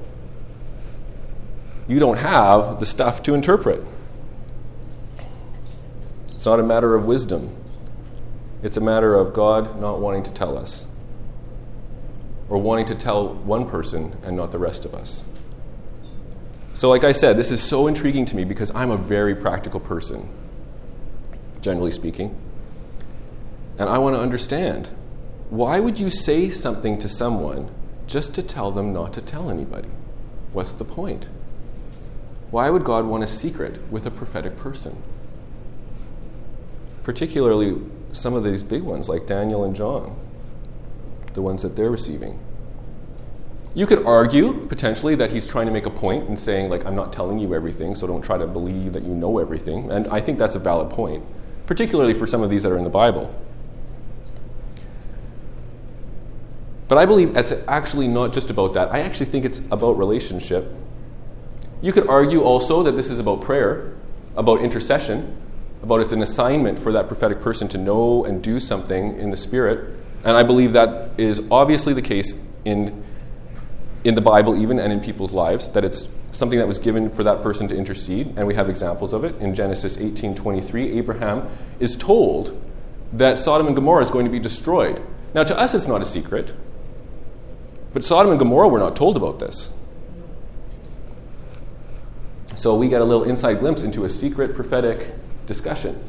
you 1.87 1.99
don't 1.99 2.17
have 2.17 2.79
the 2.79 2.85
stuff 2.85 3.21
to 3.21 3.35
interpret. 3.35 3.79
It's 6.33 6.45
not 6.45 6.59
a 6.59 6.63
matter 6.63 6.95
of 6.95 7.05
wisdom 7.05 7.55
it's 8.65 8.77
a 8.77 8.81
matter 8.81 9.13
of 9.13 9.31
god 9.31 9.79
not 9.79 9.99
wanting 9.99 10.23
to 10.23 10.33
tell 10.33 10.57
us 10.57 10.87
or 12.49 12.57
wanting 12.57 12.85
to 12.85 12.95
tell 12.95 13.33
one 13.33 13.69
person 13.69 14.15
and 14.23 14.35
not 14.35 14.51
the 14.51 14.59
rest 14.59 14.85
of 14.85 14.93
us. 14.93 15.23
So, 16.73 16.89
like 16.89 17.03
I 17.03 17.11
said, 17.11 17.37
this 17.37 17.51
is 17.51 17.61
so 17.61 17.87
intriguing 17.87 18.25
to 18.25 18.35
me 18.35 18.43
because 18.43 18.71
I'm 18.75 18.91
a 18.91 18.97
very 18.97 19.33
practical 19.35 19.79
person, 19.79 20.29
generally 21.61 21.91
speaking. 21.91 22.35
And 23.77 23.89
I 23.89 23.97
want 23.97 24.15
to 24.15 24.19
understand 24.19 24.89
why 25.49 25.79
would 25.79 25.99
you 25.99 26.09
say 26.09 26.49
something 26.49 26.97
to 26.99 27.07
someone 27.07 27.69
just 28.07 28.33
to 28.35 28.43
tell 28.43 28.71
them 28.71 28.93
not 28.93 29.13
to 29.13 29.21
tell 29.21 29.49
anybody? 29.49 29.89
What's 30.53 30.71
the 30.71 30.85
point? 30.85 31.29
Why 32.51 32.69
would 32.69 32.83
God 32.83 33.05
want 33.05 33.23
a 33.23 33.27
secret 33.27 33.79
with 33.91 34.05
a 34.05 34.11
prophetic 34.11 34.55
person? 34.55 35.01
Particularly 37.03 37.79
some 38.15 38.33
of 38.33 38.43
these 38.43 38.63
big 38.63 38.81
ones 38.81 39.09
like 39.09 39.25
Daniel 39.25 39.63
and 39.63 39.75
John 39.75 40.17
the 41.35 41.41
ones 41.41 41.61
that 41.61 41.75
they're 41.75 41.91
receiving. 41.91 42.39
You 43.75 43.85
could 43.85 44.05
argue 44.05 44.65
potentially 44.67 45.15
that 45.15 45.31
he's 45.31 45.45
trying 45.45 45.65
to 45.67 45.71
make 45.71 45.85
a 45.85 45.89
point 45.89 46.29
and 46.29 46.39
saying, 46.39 46.69
like, 46.69 46.85
I'm 46.85 46.95
not 46.95 47.11
telling 47.11 47.39
you 47.39 47.53
everything, 47.53 47.93
so 47.93 48.07
don't 48.07 48.23
try 48.23 48.37
to 48.37 48.47
believe 48.47 48.93
that 48.93 49.03
you 49.03 49.13
know 49.13 49.37
everything. 49.37 49.91
And 49.91 50.07
I 50.07 50.21
think 50.21 50.39
that's 50.39 50.55
a 50.55 50.59
valid 50.59 50.89
point, 50.89 51.23
particularly 51.65 52.13
for 52.13 52.25
some 52.25 52.41
of 52.41 52.49
these 52.49 52.63
that 52.63 52.71
are 52.71 52.77
in 52.77 52.85
the 52.85 52.89
Bible. 52.89 53.35
But 56.87 56.97
I 56.97 57.05
believe 57.05 57.35
it's 57.35 57.51
actually 57.67 58.07
not 58.07 58.31
just 58.31 58.49
about 58.49 58.73
that. 58.75 58.93
I 58.93 59.01
actually 59.01 59.25
think 59.25 59.43
it's 59.43 59.59
about 59.71 59.97
relationship. 59.97 60.71
You 61.81 61.91
could 61.91 62.07
argue 62.07 62.41
also 62.41 62.81
that 62.83 62.95
this 62.95 63.09
is 63.09 63.19
about 63.19 63.41
prayer, 63.41 63.93
about 64.37 64.61
intercession, 64.61 65.35
about 65.85 66.01
it's 66.01 66.13
an 66.13 66.21
assignment 66.21 66.79
for 66.79 66.91
that 66.91 67.07
prophetic 67.07 67.41
person 67.41 67.67
to 67.69 67.77
know 67.77 68.25
and 68.25 68.43
do 68.43 68.59
something 68.59 69.17
in 69.19 69.29
the 69.29 69.37
Spirit. 69.37 69.99
And 70.23 70.35
I 70.35 70.41
believe 70.41 70.73
that 70.73 71.11
is 71.19 71.43
obviously 71.51 71.93
the 71.93 72.01
case 72.01 72.33
in, 72.65 73.03
in 74.03 74.15
the 74.15 74.21
Bible, 74.21 74.59
even 74.59 74.79
and 74.79 74.91
in 74.91 74.99
people's 74.99 75.31
lives, 75.31 75.69
that 75.69 75.85
it's 75.85 76.09
something 76.31 76.57
that 76.57 76.67
was 76.67 76.79
given 76.79 77.11
for 77.11 77.23
that 77.23 77.41
person 77.43 77.67
to 77.67 77.75
intercede, 77.75 78.33
and 78.35 78.47
we 78.47 78.55
have 78.55 78.67
examples 78.67 79.13
of 79.13 79.23
it. 79.23 79.35
In 79.37 79.53
Genesis 79.53 79.97
18:23, 79.97 80.97
Abraham 80.97 81.47
is 81.79 81.95
told 81.95 82.59
that 83.13 83.37
Sodom 83.37 83.67
and 83.67 83.75
Gomorrah 83.75 84.01
is 84.01 84.09
going 84.09 84.25
to 84.25 84.31
be 84.31 84.39
destroyed. 84.39 85.01
Now, 85.35 85.43
to 85.43 85.57
us, 85.57 85.75
it's 85.75 85.87
not 85.87 86.01
a 86.01 86.05
secret, 86.05 86.53
but 87.93 88.03
Sodom 88.03 88.31
and 88.31 88.39
Gomorrah 88.39 88.67
were 88.67 88.79
not 88.79 88.95
told 88.95 89.15
about 89.15 89.39
this. 89.39 89.71
So 92.55 92.75
we 92.75 92.89
get 92.89 93.01
a 93.01 93.05
little 93.05 93.25
inside 93.25 93.59
glimpse 93.59 93.83
into 93.83 94.05
a 94.05 94.09
secret 94.09 94.55
prophetic 94.55 95.13
discussion. 95.45 96.01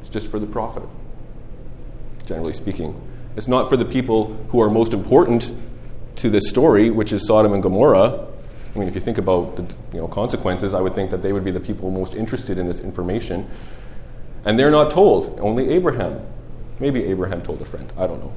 It's 0.00 0.08
just 0.08 0.30
for 0.30 0.38
the 0.38 0.46
prophet 0.46 0.84
generally 2.28 2.52
speaking. 2.52 3.00
It's 3.36 3.48
not 3.48 3.68
for 3.68 3.76
the 3.76 3.84
people 3.84 4.34
who 4.50 4.60
are 4.60 4.70
most 4.70 4.92
important 4.92 5.52
to 6.16 6.28
this 6.28 6.48
story, 6.48 6.90
which 6.90 7.12
is 7.12 7.26
Sodom 7.26 7.52
and 7.52 7.62
Gomorrah. 7.62 8.26
I 8.74 8.78
mean, 8.78 8.86
if 8.86 8.94
you 8.94 9.00
think 9.00 9.18
about 9.18 9.56
the 9.56 9.62
you 9.92 10.00
know, 10.00 10.08
consequences, 10.08 10.74
I 10.74 10.80
would 10.80 10.94
think 10.94 11.10
that 11.10 11.22
they 11.22 11.32
would 11.32 11.44
be 11.44 11.50
the 11.50 11.60
people 11.60 11.90
most 11.90 12.14
interested 12.14 12.58
in 12.58 12.66
this 12.66 12.80
information. 12.80 13.48
And 14.44 14.58
they're 14.58 14.70
not 14.70 14.90
told, 14.90 15.38
only 15.40 15.70
Abraham. 15.70 16.20
Maybe 16.78 17.04
Abraham 17.04 17.42
told 17.42 17.60
a 17.62 17.64
friend, 17.64 17.90
I 17.96 18.06
don't 18.06 18.20
know. 18.20 18.32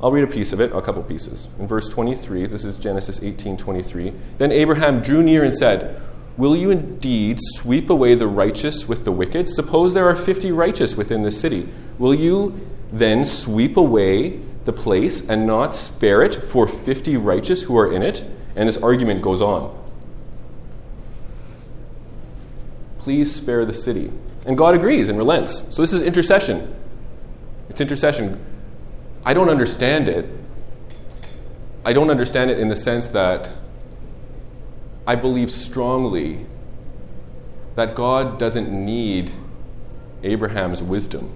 I'll 0.00 0.12
read 0.12 0.24
a 0.24 0.28
piece 0.28 0.52
of 0.52 0.60
it, 0.60 0.72
a 0.72 0.80
couple 0.80 1.02
pieces. 1.02 1.48
In 1.58 1.66
verse 1.66 1.88
23, 1.88 2.46
this 2.46 2.64
is 2.64 2.76
Genesis 2.76 3.18
18:23. 3.18 4.14
Then 4.38 4.52
Abraham 4.52 5.02
drew 5.02 5.24
near 5.24 5.42
and 5.42 5.52
said, 5.52 6.00
Will 6.38 6.54
you 6.54 6.70
indeed 6.70 7.38
sweep 7.40 7.90
away 7.90 8.14
the 8.14 8.28
righteous 8.28 8.86
with 8.86 9.04
the 9.04 9.10
wicked? 9.10 9.48
Suppose 9.48 9.92
there 9.92 10.08
are 10.08 10.14
50 10.14 10.52
righteous 10.52 10.96
within 10.96 11.24
the 11.24 11.32
city. 11.32 11.68
Will 11.98 12.14
you 12.14 12.64
then 12.92 13.24
sweep 13.24 13.76
away 13.76 14.38
the 14.64 14.72
place 14.72 15.20
and 15.28 15.46
not 15.46 15.74
spare 15.74 16.22
it 16.22 16.36
for 16.36 16.68
50 16.68 17.16
righteous 17.16 17.62
who 17.64 17.76
are 17.76 17.92
in 17.92 18.04
it? 18.04 18.24
And 18.54 18.68
this 18.68 18.76
argument 18.76 19.20
goes 19.20 19.42
on. 19.42 19.76
Please 22.98 23.34
spare 23.34 23.64
the 23.64 23.74
city 23.74 24.12
And 24.46 24.56
God 24.56 24.74
agrees 24.74 25.08
and 25.08 25.18
relents. 25.18 25.64
So 25.74 25.82
this 25.82 25.92
is 25.92 26.02
intercession. 26.02 26.74
It's 27.68 27.80
intercession. 27.80 28.40
I 29.24 29.34
don't 29.34 29.48
understand 29.48 30.08
it. 30.08 30.26
I 31.84 31.92
don't 31.92 32.10
understand 32.10 32.50
it 32.50 32.60
in 32.60 32.68
the 32.68 32.76
sense 32.76 33.08
that 33.08 33.52
I 35.08 35.14
believe 35.14 35.50
strongly 35.50 36.44
that 37.76 37.94
God 37.94 38.38
doesn't 38.38 38.70
need 38.70 39.30
Abraham's 40.22 40.82
wisdom. 40.82 41.32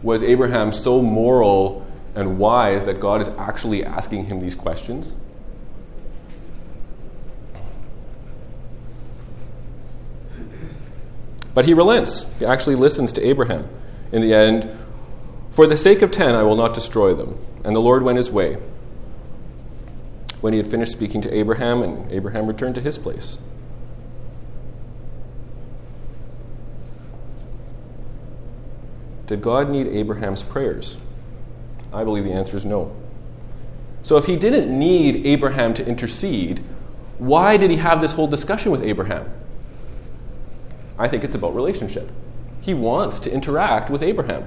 Was 0.00 0.22
Abraham 0.22 0.70
so 0.70 1.02
moral 1.02 1.84
and 2.14 2.38
wise 2.38 2.84
that 2.84 3.00
God 3.00 3.20
is 3.20 3.26
actually 3.30 3.84
asking 3.84 4.26
him 4.26 4.38
these 4.38 4.54
questions? 4.54 5.16
But 11.52 11.64
he 11.64 11.74
relents. 11.74 12.28
He 12.38 12.44
actually 12.44 12.76
listens 12.76 13.12
to 13.14 13.26
Abraham. 13.26 13.68
In 14.12 14.22
the 14.22 14.32
end, 14.32 14.70
for 15.50 15.66
the 15.66 15.76
sake 15.76 16.00
of 16.02 16.12
ten, 16.12 16.36
I 16.36 16.44
will 16.44 16.54
not 16.54 16.74
destroy 16.74 17.12
them. 17.12 17.44
And 17.64 17.74
the 17.74 17.80
Lord 17.80 18.04
went 18.04 18.18
his 18.18 18.30
way. 18.30 18.56
When 20.40 20.52
he 20.52 20.58
had 20.58 20.66
finished 20.66 20.92
speaking 20.92 21.20
to 21.22 21.34
Abraham, 21.34 21.82
and 21.82 22.10
Abraham 22.12 22.46
returned 22.46 22.74
to 22.76 22.80
his 22.80 22.98
place. 22.98 23.38
Did 29.26 29.42
God 29.42 29.68
need 29.68 29.88
Abraham's 29.88 30.42
prayers? 30.42 30.96
I 31.92 32.02
believe 32.04 32.24
the 32.24 32.32
answer 32.32 32.56
is 32.56 32.64
no. 32.64 32.94
So, 34.02 34.16
if 34.16 34.24
he 34.24 34.36
didn't 34.36 34.76
need 34.76 35.26
Abraham 35.26 35.74
to 35.74 35.86
intercede, 35.86 36.64
why 37.18 37.56
did 37.56 37.70
he 37.70 37.76
have 37.76 38.00
this 38.00 38.12
whole 38.12 38.26
discussion 38.26 38.70
with 38.70 38.82
Abraham? 38.82 39.30
I 40.98 41.08
think 41.08 41.24
it's 41.24 41.34
about 41.34 41.54
relationship. 41.54 42.10
He 42.60 42.74
wants 42.74 43.20
to 43.20 43.32
interact 43.32 43.90
with 43.90 44.02
Abraham. 44.02 44.46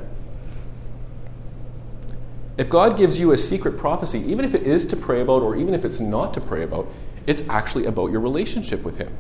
If 2.57 2.69
God 2.69 2.97
gives 2.97 3.19
you 3.19 3.31
a 3.31 3.37
secret 3.37 3.77
prophecy, 3.77 4.19
even 4.27 4.45
if 4.45 4.53
it 4.53 4.63
is 4.63 4.85
to 4.87 4.97
pray 4.97 5.21
about 5.21 5.41
or 5.41 5.55
even 5.55 5.73
if 5.73 5.85
it's 5.85 5.99
not 5.99 6.33
to 6.35 6.41
pray 6.41 6.63
about, 6.63 6.87
it's 7.27 7.43
actually 7.49 7.85
about 7.85 8.11
your 8.11 8.19
relationship 8.19 8.83
with 8.83 8.97
Him. 8.97 9.15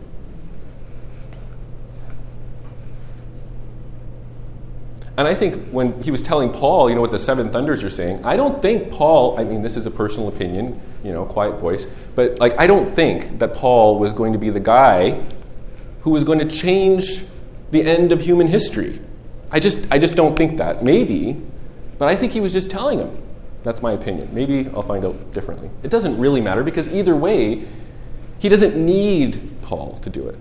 And 5.17 5.27
I 5.27 5.35
think 5.35 5.69
when 5.69 6.01
he 6.01 6.09
was 6.09 6.21
telling 6.21 6.51
Paul, 6.51 6.89
you 6.89 6.95
know, 6.95 7.01
what 7.01 7.11
the 7.11 7.19
seven 7.19 7.51
thunders 7.51 7.83
are 7.83 7.89
saying, 7.89 8.25
I 8.25 8.37
don't 8.37 8.61
think 8.61 8.89
Paul, 8.89 9.39
I 9.39 9.43
mean, 9.43 9.61
this 9.61 9.77
is 9.77 9.85
a 9.85 9.91
personal 9.91 10.29
opinion, 10.29 10.81
you 11.03 11.11
know, 11.11 11.25
quiet 11.25 11.59
voice, 11.59 11.85
but 12.15 12.39
like, 12.39 12.57
I 12.57 12.65
don't 12.65 12.95
think 12.95 13.39
that 13.39 13.53
Paul 13.53 13.99
was 13.99 14.13
going 14.13 14.33
to 14.33 14.39
be 14.39 14.49
the 14.49 14.59
guy 14.59 15.21
who 16.01 16.11
was 16.11 16.23
going 16.23 16.39
to 16.39 16.45
change 16.45 17.25
the 17.71 17.85
end 17.85 18.11
of 18.11 18.21
human 18.21 18.47
history. 18.47 18.99
I 19.51 19.59
just, 19.59 19.85
I 19.91 19.99
just 19.99 20.15
don't 20.15 20.35
think 20.35 20.57
that. 20.57 20.83
Maybe, 20.83 21.41
but 22.01 22.09
I 22.09 22.15
think 22.15 22.33
he 22.33 22.39
was 22.39 22.51
just 22.51 22.71
telling 22.71 22.97
him. 22.97 23.15
That's 23.61 23.83
my 23.83 23.91
opinion. 23.91 24.33
Maybe 24.33 24.67
I'll 24.73 24.81
find 24.81 25.05
out 25.05 25.35
differently. 25.35 25.69
It 25.83 25.91
doesn't 25.91 26.17
really 26.17 26.41
matter 26.41 26.63
because 26.63 26.89
either 26.89 27.15
way, 27.15 27.63
he 28.39 28.49
doesn't 28.49 28.75
need 28.75 29.61
Paul 29.61 29.99
to 29.99 30.09
do 30.09 30.27
it. 30.27 30.35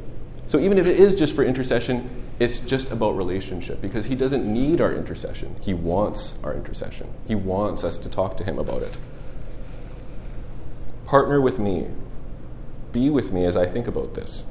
So 0.47 0.59
even 0.59 0.79
if 0.79 0.87
it 0.87 0.99
is 0.99 1.15
just 1.15 1.37
for 1.37 1.45
intercession, 1.45 2.09
it's 2.39 2.61
just 2.61 2.91
about 2.91 3.15
relationship 3.15 3.83
because 3.83 4.07
he 4.07 4.15
doesn't 4.15 4.51
need 4.51 4.81
our 4.81 4.91
intercession. 4.91 5.55
He 5.61 5.75
wants 5.75 6.35
our 6.43 6.55
intercession. 6.55 7.13
He 7.29 7.35
wants 7.35 7.85
us 7.85 7.99
to 7.99 8.09
talk 8.09 8.39
to 8.39 8.45
him 8.45 8.59
about 8.59 8.81
it. 8.81 8.97
Partner 11.05 11.43
with 11.43 11.59
me. 11.59 11.89
Be 12.91 13.11
with 13.11 13.33
me 13.33 13.45
as 13.45 13.59
I 13.59 13.67
think 13.67 13.87
about 13.87 14.15
this. 14.15 14.47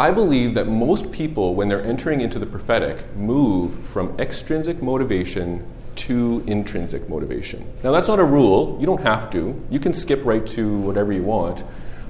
I 0.00 0.10
believe 0.10 0.54
that 0.54 0.66
most 0.66 1.12
people, 1.12 1.54
when 1.54 1.68
they're 1.68 1.84
entering 1.84 2.22
into 2.22 2.38
the 2.38 2.46
prophetic, 2.46 3.14
move 3.16 3.86
from 3.86 4.18
extrinsic 4.18 4.80
motivation 4.80 5.70
to 5.96 6.42
intrinsic 6.46 7.06
motivation. 7.10 7.70
Now, 7.84 7.92
that's 7.92 8.08
not 8.08 8.18
a 8.18 8.24
rule. 8.24 8.78
You 8.80 8.86
don't 8.86 9.02
have 9.02 9.28
to. 9.32 9.62
You 9.68 9.78
can 9.78 9.92
skip 9.92 10.24
right 10.24 10.46
to 10.46 10.78
whatever 10.78 11.12
you 11.12 11.22
want. 11.22 11.64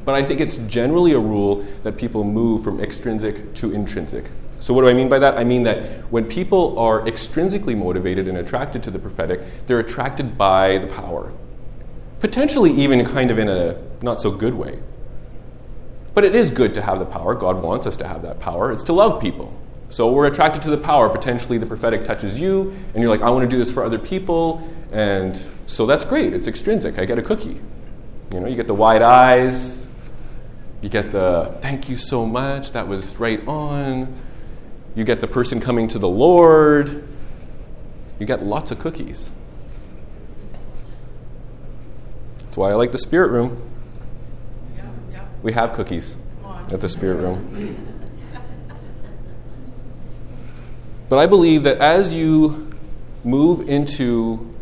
But 0.05 0.15
I 0.15 0.25
think 0.25 0.41
it's 0.41 0.59
generally 0.69 1.15
a 1.15 1.19
rule 1.19 1.67
that 1.83 1.97
people 1.97 2.23
move 2.23 2.63
from 2.63 2.79
extrinsic 2.79 3.55
to 3.55 3.73
intrinsic. 3.73 4.31
So, 4.61 4.73
what 4.73 4.83
do 4.83 4.89
I 4.89 4.93
mean 4.93 5.09
by 5.09 5.19
that? 5.19 5.37
I 5.37 5.43
mean 5.43 5.65
that 5.65 5.83
when 6.13 6.27
people 6.27 6.79
are 6.79 7.01
extrinsically 7.01 7.77
motivated 7.77 8.29
and 8.29 8.39
attracted 8.39 8.85
to 8.85 8.93
the 8.93 9.01
prophetic, 9.01 9.41
they're 9.67 9.81
attracted 9.81 10.39
by 10.39 10.79
the 10.79 10.87
power. 10.87 11.33
Potentially, 12.21 12.71
even 12.71 13.05
kind 13.05 13.33
of 13.33 13.41
in 13.41 13.49
a 13.49 13.83
not 14.01 14.21
so 14.21 14.31
good 14.31 14.55
way. 14.55 14.79
But 16.13 16.25
it 16.25 16.35
is 16.35 16.51
good 16.51 16.75
to 16.75 16.83
have 16.83 16.99
the 16.99 17.07
power. 17.07 17.35
God 17.35 17.63
wants 17.63 17.87
us 17.87 17.97
to 17.99 18.07
have 18.07 18.23
that 18.23 18.41
power. 18.41 18.73
It's 18.73 18.85
to 18.85 18.93
love 18.93 19.21
people. 19.21 19.55
So 19.91 20.11
we're 20.13 20.27
attracted 20.27 20.63
to 20.63 20.71
the 20.71 20.79
power. 20.79 21.09
Potentially, 21.09 21.59
the 21.59 21.67
prophetic 21.67 22.05
touches 22.05 22.39
you, 22.39 22.71
and 22.95 23.03
you're 23.03 23.11
like, 23.11 23.23
I 23.23 23.31
want 23.31 23.49
to 23.49 23.49
do 23.49 23.59
this 23.59 23.73
for 23.73 23.85
other 23.85 23.99
people. 23.99 24.69
And 24.93 25.37
so 25.67 25.87
that's 25.87 26.05
great. 26.05 26.33
It's 26.33 26.47
extrinsic. 26.47 26.99
I 26.99 27.05
get 27.05 27.19
a 27.19 27.23
cookie. 27.23 27.61
You 28.33 28.41
know, 28.41 28.47
you 28.47 28.55
get 28.55 28.69
the 28.69 28.75
wide 28.75 29.03
eyes. 29.03 29.87
You 30.81 30.89
get 30.89 31.11
the 31.11 31.57
thank 31.61 31.89
you 31.89 31.97
so 31.97 32.25
much. 32.25 32.73
That 32.73 32.89
was 32.89 33.17
right 33.19 33.47
on. 33.47 34.17
You 34.95 35.05
get 35.05 35.21
the 35.21 35.29
person 35.29 35.61
coming 35.61 35.89
to 35.89 35.99
the 35.99 36.09
Lord. 36.09 37.09
You 38.19 38.27
get 38.27 38.43
lots 38.43 38.71
of 38.71 38.79
cookies. 38.79 39.33
That's 42.39 42.57
why 42.57 42.71
I 42.71 42.75
like 42.75 42.93
the 42.93 42.99
spirit 42.99 43.31
room. 43.31 43.70
We 45.43 45.53
have 45.53 45.73
cookies 45.73 46.17
at 46.71 46.81
the 46.81 46.89
spirit 46.89 47.17
room. 47.17 47.87
But 51.09 51.19
I 51.19 51.27
believe 51.27 51.65
that 51.65 51.79
as 51.79 52.13
you 52.13 52.73
move 53.25 53.69
into 53.69 54.55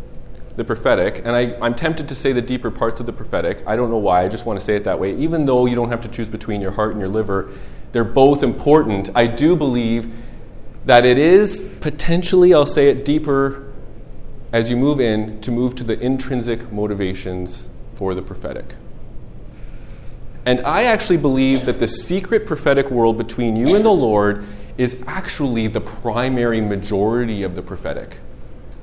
the 0.56 0.64
prophetic, 0.64 1.18
and 1.18 1.30
I, 1.30 1.42
am 1.64 1.74
tempted 1.74 2.08
to 2.08 2.14
say 2.14 2.32
the 2.32 2.42
deeper 2.42 2.70
parts 2.70 3.00
of 3.00 3.06
the 3.06 3.12
prophetic, 3.12 3.62
I 3.66 3.76
don't 3.76 3.90
know 3.90 3.98
why, 3.98 4.24
I 4.24 4.28
just 4.28 4.46
want 4.46 4.58
to 4.58 4.64
say 4.64 4.74
it 4.74 4.84
that 4.84 4.98
way. 4.98 5.14
Even 5.16 5.44
though 5.44 5.66
you 5.66 5.76
don't 5.76 5.90
have 5.90 6.00
to 6.00 6.08
choose 6.08 6.28
between 6.28 6.60
your 6.60 6.72
heart 6.72 6.92
and 6.92 7.00
your 7.00 7.08
liver, 7.08 7.50
they're 7.92 8.02
both 8.02 8.42
important. 8.42 9.10
I 9.14 9.26
do 9.26 9.56
believe 9.56 10.12
that 10.86 11.04
it 11.04 11.18
is 11.18 11.60
potentially, 11.80 12.54
I'll 12.54 12.66
say 12.66 12.88
it 12.88 13.04
deeper 13.04 13.72
as 14.52 14.70
you 14.70 14.76
move 14.76 15.00
in, 15.00 15.40
to 15.42 15.50
move 15.50 15.74
to 15.76 15.84
the 15.84 16.00
intrinsic 16.00 16.72
motivations 16.72 17.68
for 17.92 18.14
the 18.14 18.22
prophetic. 18.22 18.74
And 20.48 20.62
I 20.62 20.84
actually 20.84 21.18
believe 21.18 21.66
that 21.66 21.78
the 21.78 21.86
secret 21.86 22.46
prophetic 22.46 22.90
world 22.90 23.18
between 23.18 23.54
you 23.54 23.76
and 23.76 23.84
the 23.84 23.90
Lord 23.90 24.46
is 24.78 25.04
actually 25.06 25.66
the 25.66 25.82
primary 25.82 26.62
majority 26.62 27.42
of 27.42 27.54
the 27.54 27.60
prophetic. 27.60 28.16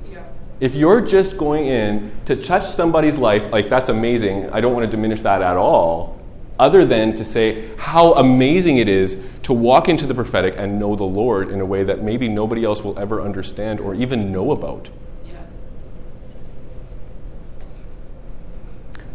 Yeah. 0.08 0.22
If 0.60 0.76
you're 0.76 1.00
just 1.00 1.36
going 1.36 1.66
in 1.66 2.12
to 2.26 2.36
touch 2.36 2.66
somebody's 2.66 3.18
life, 3.18 3.50
like 3.50 3.68
that's 3.68 3.88
amazing, 3.88 4.48
I 4.50 4.60
don't 4.60 4.74
want 4.74 4.84
to 4.84 4.96
diminish 4.96 5.22
that 5.22 5.42
at 5.42 5.56
all, 5.56 6.22
other 6.56 6.84
than 6.84 7.16
to 7.16 7.24
say 7.24 7.68
how 7.78 8.12
amazing 8.12 8.76
it 8.76 8.88
is 8.88 9.18
to 9.42 9.52
walk 9.52 9.88
into 9.88 10.06
the 10.06 10.14
prophetic 10.14 10.54
and 10.56 10.78
know 10.78 10.94
the 10.94 11.02
Lord 11.02 11.50
in 11.50 11.60
a 11.60 11.66
way 11.66 11.82
that 11.82 12.00
maybe 12.00 12.28
nobody 12.28 12.64
else 12.64 12.84
will 12.84 12.96
ever 12.96 13.20
understand 13.20 13.80
or 13.80 13.92
even 13.92 14.30
know 14.30 14.52
about. 14.52 14.88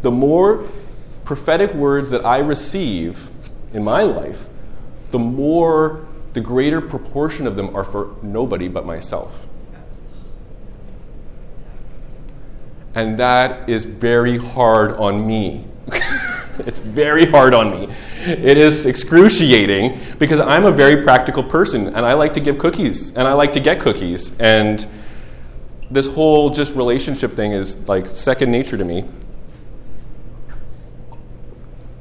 The 0.02 0.10
more 0.10 0.68
prophetic 1.32 1.72
words 1.72 2.10
that 2.10 2.26
I 2.26 2.40
receive 2.40 3.30
in 3.72 3.82
my 3.82 4.02
life, 4.02 4.48
the 5.12 5.18
more, 5.18 6.06
the 6.34 6.42
greater 6.42 6.78
proportion 6.78 7.46
of 7.46 7.56
them 7.56 7.74
are 7.74 7.84
for 7.84 8.14
nobody 8.22 8.68
but 8.68 8.84
myself. 8.84 9.48
And 12.94 13.18
that 13.18 13.66
is 13.66 13.86
very 13.86 14.36
hard 14.36 14.90
on 14.98 15.26
me. 15.26 15.64
it's 16.66 16.80
very 16.80 17.24
hard 17.24 17.54
on 17.54 17.70
me. 17.70 17.88
It 18.26 18.58
is 18.58 18.84
excruciating 18.84 19.98
because 20.18 20.38
I'm 20.38 20.66
a 20.66 20.70
very 20.70 21.02
practical 21.02 21.42
person 21.42 21.86
and 21.86 22.04
I 22.04 22.12
like 22.12 22.34
to 22.34 22.40
give 22.40 22.58
cookies 22.58 23.08
and 23.16 23.26
I 23.26 23.32
like 23.32 23.52
to 23.52 23.60
get 23.60 23.80
cookies. 23.80 24.38
And 24.38 24.86
this 25.90 26.08
whole 26.08 26.50
just 26.50 26.74
relationship 26.74 27.32
thing 27.32 27.52
is 27.52 27.78
like 27.88 28.06
second 28.06 28.50
nature 28.50 28.76
to 28.76 28.84
me 28.84 29.06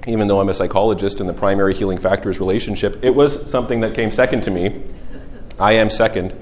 even 0.08 0.28
though 0.28 0.40
I'm 0.40 0.50
a 0.50 0.54
psychologist 0.54 1.20
and 1.20 1.30
the 1.30 1.34
primary 1.34 1.74
healing 1.74 1.98
factor 1.98 2.30
is 2.30 2.40
relationship, 2.40 3.04
it 3.04 3.14
was 3.14 3.50
something 3.50 3.82
that 3.82 3.94
came 3.94 4.12
second 4.12 4.42
to 4.44 4.52
me. 4.52 4.84
I 5.60 5.74
am 5.74 5.90
second. 5.90 6.34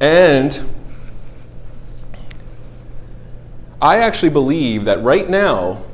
And 0.00 0.62
I 3.80 3.98
actually 3.98 4.30
believe 4.30 4.84
that 4.84 5.02
right 5.02 5.28
now, 5.28 5.84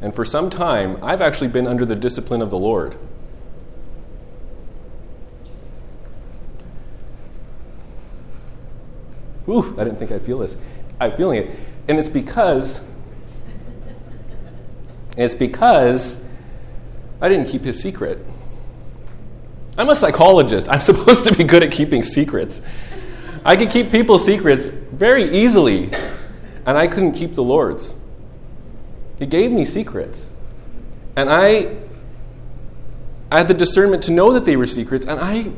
and 0.00 0.14
for 0.14 0.24
some 0.24 0.48
time, 0.48 0.98
I've 1.02 1.20
actually 1.20 1.48
been 1.48 1.66
under 1.66 1.84
the 1.84 1.96
discipline 1.96 2.40
of 2.40 2.50
the 2.50 2.58
Lord. 2.58 2.96
Ooh, 9.48 9.74
I 9.76 9.84
didn't 9.84 9.98
think 9.98 10.12
I'd 10.12 10.22
feel 10.22 10.38
this. 10.38 10.56
I'm 11.00 11.16
feeling 11.16 11.38
it. 11.38 11.58
And 11.88 11.98
it's 11.98 12.08
because 12.08 12.86
It's 15.20 15.34
because 15.34 16.16
I 17.20 17.28
didn't 17.28 17.48
keep 17.48 17.62
his 17.62 17.78
secret. 17.78 18.24
I'm 19.76 19.90
a 19.90 19.94
psychologist. 19.94 20.66
I'm 20.70 20.80
supposed 20.90 21.24
to 21.26 21.34
be 21.34 21.44
good 21.44 21.62
at 21.62 21.70
keeping 21.70 22.02
secrets. 22.02 22.62
I 23.44 23.56
could 23.56 23.68
keep 23.68 23.90
people's 23.90 24.24
secrets 24.24 24.64
very 24.64 25.24
easily, 25.24 25.92
and 26.64 26.78
I 26.78 26.86
couldn't 26.86 27.12
keep 27.12 27.34
the 27.34 27.42
Lord's. 27.42 27.94
He 29.18 29.26
gave 29.26 29.52
me 29.52 29.66
secrets. 29.66 30.30
And 31.16 31.28
I, 31.28 31.76
I 33.30 33.38
had 33.38 33.48
the 33.48 33.54
discernment 33.54 34.04
to 34.04 34.12
know 34.12 34.32
that 34.32 34.46
they 34.46 34.56
were 34.56 34.66
secrets, 34.66 35.04
and 35.04 35.20
I 35.20 35.52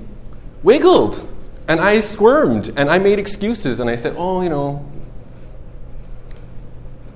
wiggled, 0.64 1.28
and 1.68 1.78
I 1.78 2.00
squirmed, 2.00 2.72
and 2.76 2.90
I 2.90 2.98
made 2.98 3.20
excuses, 3.20 3.78
and 3.78 3.88
I 3.88 3.94
said, 3.94 4.14
oh, 4.16 4.42
you 4.42 4.48
know. 4.48 4.90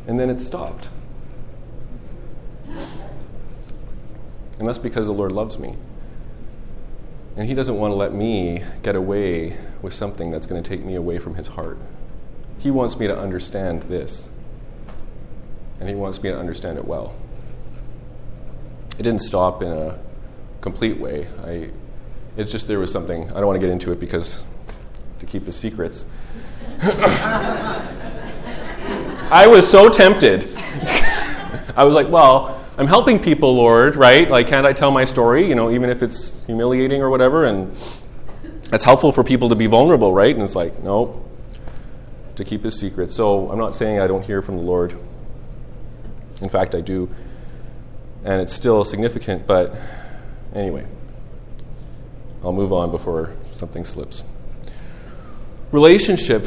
And 0.06 0.20
then 0.20 0.30
it 0.30 0.40
stopped. 0.40 0.90
And 4.58 4.66
that's 4.66 4.78
because 4.78 5.06
the 5.06 5.12
Lord 5.12 5.32
loves 5.32 5.58
me. 5.58 5.76
And 7.36 7.46
He 7.46 7.54
doesn't 7.54 7.76
want 7.76 7.92
to 7.92 7.96
let 7.96 8.14
me 8.14 8.62
get 8.82 8.96
away 8.96 9.56
with 9.82 9.92
something 9.92 10.30
that's 10.30 10.46
going 10.46 10.62
to 10.62 10.68
take 10.68 10.84
me 10.84 10.94
away 10.94 11.18
from 11.18 11.34
His 11.34 11.48
heart. 11.48 11.78
He 12.58 12.70
wants 12.70 12.98
me 12.98 13.06
to 13.06 13.18
understand 13.18 13.82
this. 13.82 14.30
And 15.80 15.88
He 15.88 15.94
wants 15.94 16.22
me 16.22 16.30
to 16.30 16.38
understand 16.38 16.78
it 16.78 16.86
well. 16.86 17.14
It 18.98 19.02
didn't 19.02 19.20
stop 19.20 19.62
in 19.62 19.70
a 19.70 19.98
complete 20.62 20.98
way. 20.98 21.26
I, 21.44 21.70
it's 22.36 22.50
just 22.50 22.66
there 22.66 22.78
was 22.78 22.90
something, 22.90 23.30
I 23.30 23.34
don't 23.34 23.46
want 23.46 23.60
to 23.60 23.66
get 23.66 23.72
into 23.72 23.92
it 23.92 24.00
because 24.00 24.42
to 25.18 25.26
keep 25.26 25.44
the 25.44 25.52
secrets. 25.52 26.06
I 29.28 29.46
was 29.48 29.68
so 29.68 29.88
tempted. 29.88 30.44
I 31.76 31.84
was 31.84 31.94
like, 31.94 32.08
well, 32.08 32.65
I'm 32.78 32.86
helping 32.86 33.18
people, 33.18 33.54
Lord, 33.54 33.96
right? 33.96 34.28
Like, 34.28 34.48
can't 34.48 34.66
I 34.66 34.74
tell 34.74 34.90
my 34.90 35.04
story, 35.04 35.48
you 35.48 35.54
know, 35.54 35.70
even 35.70 35.88
if 35.88 36.02
it's 36.02 36.44
humiliating 36.44 37.00
or 37.00 37.08
whatever? 37.08 37.44
And 37.44 37.70
it's 38.70 38.84
helpful 38.84 39.12
for 39.12 39.24
people 39.24 39.48
to 39.48 39.54
be 39.54 39.66
vulnerable, 39.66 40.12
right? 40.12 40.34
And 40.34 40.44
it's 40.44 40.54
like, 40.54 40.82
no, 40.82 41.24
to 42.34 42.44
keep 42.44 42.64
his 42.64 42.78
secret. 42.78 43.12
So 43.12 43.50
I'm 43.50 43.58
not 43.58 43.74
saying 43.74 44.00
I 44.00 44.06
don't 44.06 44.24
hear 44.24 44.42
from 44.42 44.56
the 44.56 44.62
Lord. 44.62 44.94
In 46.42 46.50
fact, 46.50 46.74
I 46.74 46.82
do. 46.82 47.08
And 48.24 48.42
it's 48.42 48.52
still 48.52 48.84
significant, 48.84 49.46
but 49.46 49.74
anyway, 50.54 50.86
I'll 52.44 52.52
move 52.52 52.74
on 52.74 52.90
before 52.90 53.32
something 53.52 53.84
slips. 53.84 54.22
Relationship, 55.72 56.44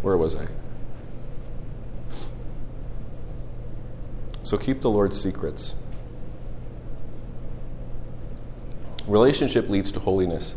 where 0.00 0.16
was 0.16 0.36
I? 0.36 0.46
So 4.44 4.58
keep 4.58 4.82
the 4.82 4.90
Lord's 4.90 5.20
secrets. 5.20 5.74
Relationship 9.06 9.68
leads 9.68 9.90
to 9.92 10.00
holiness. 10.00 10.54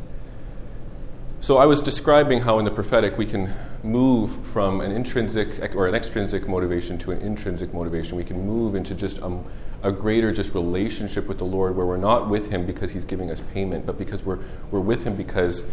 So 1.40 1.58
I 1.58 1.66
was 1.66 1.82
describing 1.82 2.42
how 2.42 2.60
in 2.60 2.66
the 2.66 2.72
prophetic 2.72 3.18
we 3.18 3.26
can 3.26 3.54
move 3.84 4.46
from 4.46 4.82
an 4.82 4.92
intrinsic 4.92 5.74
or 5.76 5.88
an 5.88 5.96
extrinsic 5.96 6.48
motivation 6.48 6.98
to 7.00 7.12
an 7.12 7.20
intrinsic 7.20 7.74
motivation. 7.74 8.18
We 8.18 8.26
can 8.26 8.46
move 8.46 8.76
into 8.76 8.94
just 8.94 9.20
a, 9.20 9.40
a 9.84 9.92
greater 9.92 10.34
just 10.34 10.54
relationship 10.54 11.28
with 11.28 11.38
the 11.38 11.46
Lord 11.46 11.76
where 11.76 11.86
we're 11.86 11.98
not 11.98 12.28
with 12.28 12.50
Him 12.50 12.66
because 12.66 12.92
He's 12.92 13.06
giving 13.06 13.32
us 13.32 13.42
payment, 13.54 13.86
but 13.86 13.98
because 13.98 14.24
we're, 14.24 14.40
we're 14.72 14.82
with 14.82 15.06
Him 15.06 15.16
because 15.16 15.64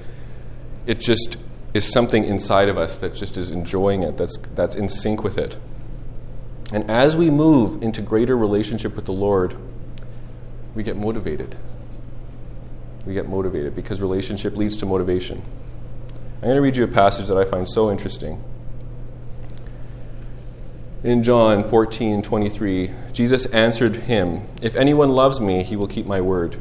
it 0.87 1.01
just 1.01 1.39
is 1.73 1.91
something 1.91 2.25
inside 2.25 2.69
of 2.69 2.79
us 2.79 2.99
that 2.99 3.15
just 3.15 3.37
is 3.37 3.51
enjoying 3.51 4.05
it, 4.05 4.17
that's, 4.17 4.37
that's 4.55 4.77
in 4.77 4.89
sync 4.89 5.25
with 5.25 5.39
it. 5.39 5.59
And 6.73 6.91
as 6.91 7.17
we 7.17 7.31
move 7.31 7.83
into 7.83 8.01
greater 8.03 8.37
relationship 8.37 8.97
with 8.97 9.05
the 9.05 9.13
Lord, 9.13 9.57
we 10.75 10.83
get 10.83 10.97
motivated. 10.97 11.57
We 13.07 13.15
get 13.15 13.29
motivated 13.29 13.75
because 13.75 14.01
relationship 14.01 14.57
leads 14.57 14.77
to 14.79 14.87
motivation. 14.87 15.43
I'm 16.37 16.49
going 16.49 16.57
to 16.57 16.63
read 16.63 16.77
you 16.77 16.85
a 16.85 16.89
passage 16.89 17.29
that 17.29 17.37
I 17.37 17.45
find 17.45 17.69
so 17.69 17.91
interesting. 17.91 18.43
In 21.03 21.23
John 21.23 21.65
14, 21.65 22.23
23, 22.23 22.91
Jesus 23.13 23.45
answered 23.47 23.97
him, 23.97 24.43
If 24.63 24.75
anyone 24.75 25.11
loves 25.11 25.41
me, 25.41 25.63
he 25.63 25.77
will 25.77 25.87
keep 25.87 26.07
my 26.07 26.23
word. 26.23 26.57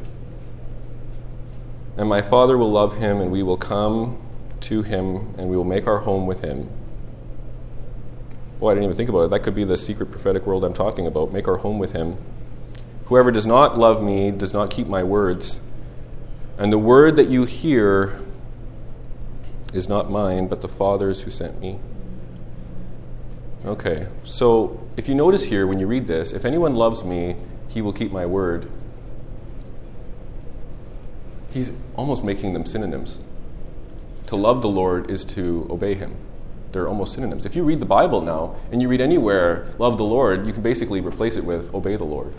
And 1.95 2.09
my 2.09 2.21
Father 2.21 2.57
will 2.57 2.71
love 2.71 2.97
him, 2.97 3.21
and 3.21 3.31
we 3.31 3.41
will 3.41 3.57
come 3.57 4.21
to 4.61 4.81
him, 4.81 5.33
and 5.37 5.47
we 5.49 5.55
will 5.55 5.63
make 5.63 5.87
our 5.87 5.99
home 5.99 6.27
with 6.27 6.41
him. 6.41 6.69
I 8.67 8.73
didn't 8.73 8.85
even 8.85 8.95
think 8.95 9.09
about 9.09 9.21
it. 9.23 9.29
That 9.31 9.43
could 9.43 9.55
be 9.55 9.63
the 9.63 9.77
secret 9.77 10.11
prophetic 10.11 10.45
world 10.45 10.63
I'm 10.63 10.73
talking 10.73 11.07
about. 11.07 11.31
Make 11.31 11.47
our 11.47 11.57
home 11.57 11.79
with 11.79 11.93
him. 11.93 12.17
Whoever 13.05 13.31
does 13.31 13.45
not 13.45 13.77
love 13.77 14.01
me 14.01 14.31
does 14.31 14.53
not 14.53 14.69
keep 14.69 14.87
my 14.87 15.03
words. 15.03 15.59
And 16.57 16.71
the 16.71 16.77
word 16.77 17.15
that 17.15 17.29
you 17.29 17.45
hear 17.45 18.19
is 19.73 19.89
not 19.89 20.11
mine, 20.11 20.47
but 20.47 20.61
the 20.61 20.67
Father's 20.67 21.21
who 21.21 21.31
sent 21.31 21.59
me. 21.59 21.79
Okay, 23.65 24.07
so 24.23 24.87
if 24.97 25.07
you 25.07 25.15
notice 25.15 25.45
here 25.45 25.65
when 25.65 25.79
you 25.79 25.87
read 25.87 26.07
this, 26.07 26.31
if 26.31 26.45
anyone 26.45 26.75
loves 26.75 27.03
me, 27.03 27.37
he 27.69 27.81
will 27.81 27.93
keep 27.93 28.11
my 28.11 28.25
word. 28.25 28.69
He's 31.49 31.71
almost 31.95 32.23
making 32.23 32.53
them 32.53 32.65
synonyms. 32.65 33.19
To 34.27 34.35
love 34.35 34.61
the 34.61 34.69
Lord 34.69 35.09
is 35.09 35.25
to 35.25 35.67
obey 35.69 35.93
him 35.93 36.17
they're 36.73 36.87
almost 36.87 37.13
synonyms. 37.13 37.45
If 37.45 37.55
you 37.55 37.63
read 37.63 37.79
the 37.79 37.85
Bible 37.85 38.21
now 38.21 38.55
and 38.71 38.81
you 38.81 38.87
read 38.87 39.01
anywhere, 39.01 39.67
love 39.79 39.97
the 39.97 40.03
Lord, 40.03 40.45
you 40.45 40.53
can 40.53 40.63
basically 40.63 40.99
replace 41.01 41.37
it 41.37 41.45
with 41.45 41.73
obey 41.73 41.95
the 41.95 42.03
Lord. 42.03 42.33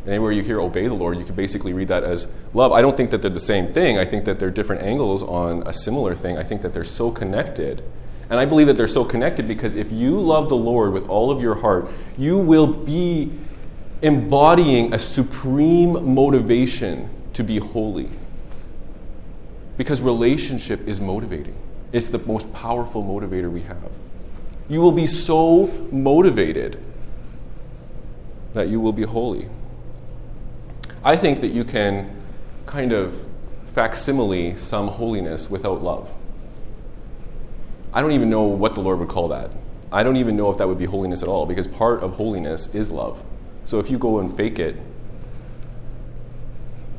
And 0.00 0.08
anywhere 0.08 0.32
you 0.32 0.42
hear 0.42 0.60
obey 0.60 0.86
the 0.86 0.94
Lord, 0.94 1.18
you 1.18 1.24
can 1.24 1.34
basically 1.34 1.72
read 1.72 1.88
that 1.88 2.04
as 2.04 2.26
love. 2.54 2.72
I 2.72 2.80
don't 2.80 2.96
think 2.96 3.10
that 3.10 3.20
they're 3.20 3.30
the 3.30 3.40
same 3.40 3.68
thing. 3.68 3.98
I 3.98 4.04
think 4.04 4.24
that 4.24 4.38
they're 4.38 4.50
different 4.50 4.82
angles 4.82 5.22
on 5.22 5.66
a 5.66 5.72
similar 5.72 6.14
thing. 6.14 6.38
I 6.38 6.42
think 6.42 6.62
that 6.62 6.72
they're 6.72 6.84
so 6.84 7.10
connected. 7.10 7.82
And 8.30 8.38
I 8.38 8.44
believe 8.44 8.68
that 8.68 8.76
they're 8.76 8.88
so 8.88 9.04
connected 9.04 9.48
because 9.48 9.74
if 9.74 9.90
you 9.92 10.20
love 10.20 10.48
the 10.48 10.56
Lord 10.56 10.92
with 10.92 11.08
all 11.08 11.30
of 11.30 11.42
your 11.42 11.56
heart, 11.56 11.90
you 12.16 12.38
will 12.38 12.66
be 12.66 13.32
embodying 14.02 14.94
a 14.94 14.98
supreme 14.98 16.14
motivation 16.14 17.10
to 17.34 17.44
be 17.44 17.58
holy. 17.58 18.08
Because 19.76 20.00
relationship 20.00 20.86
is 20.86 21.00
motivating. 21.00 21.56
It's 21.92 22.08
the 22.08 22.18
most 22.18 22.52
powerful 22.52 23.02
motivator 23.02 23.50
we 23.50 23.62
have. 23.62 23.90
You 24.68 24.80
will 24.80 24.92
be 24.92 25.06
so 25.06 25.66
motivated 25.90 26.80
that 28.52 28.68
you 28.68 28.80
will 28.80 28.92
be 28.92 29.02
holy. 29.02 29.48
I 31.02 31.16
think 31.16 31.40
that 31.40 31.48
you 31.48 31.64
can 31.64 32.22
kind 32.66 32.92
of 32.92 33.26
facsimile 33.66 34.56
some 34.56 34.88
holiness 34.88 35.48
without 35.50 35.82
love. 35.82 36.12
I 37.92 38.00
don't 38.00 38.12
even 38.12 38.30
know 38.30 38.42
what 38.42 38.74
the 38.74 38.80
Lord 38.80 38.98
would 39.00 39.08
call 39.08 39.28
that. 39.28 39.50
I 39.92 40.04
don't 40.04 40.16
even 40.16 40.36
know 40.36 40.50
if 40.50 40.58
that 40.58 40.68
would 40.68 40.78
be 40.78 40.84
holiness 40.84 41.22
at 41.22 41.28
all, 41.28 41.46
because 41.46 41.66
part 41.66 42.02
of 42.02 42.14
holiness 42.16 42.68
is 42.72 42.90
love. 42.90 43.24
So 43.64 43.80
if 43.80 43.90
you 43.90 43.98
go 43.98 44.20
and 44.20 44.34
fake 44.36 44.60
it, 44.60 44.76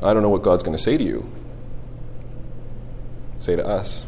I 0.04 0.13
don't 0.13 0.23
know 0.23 0.30
what 0.30 0.43
God's 0.43 0.63
going 0.63 0.75
to 0.75 0.84
say 0.84 0.97
to 0.97 1.04
you. 1.04 1.25
Say 3.39 3.56
to 3.56 3.65
us. 3.65 4.06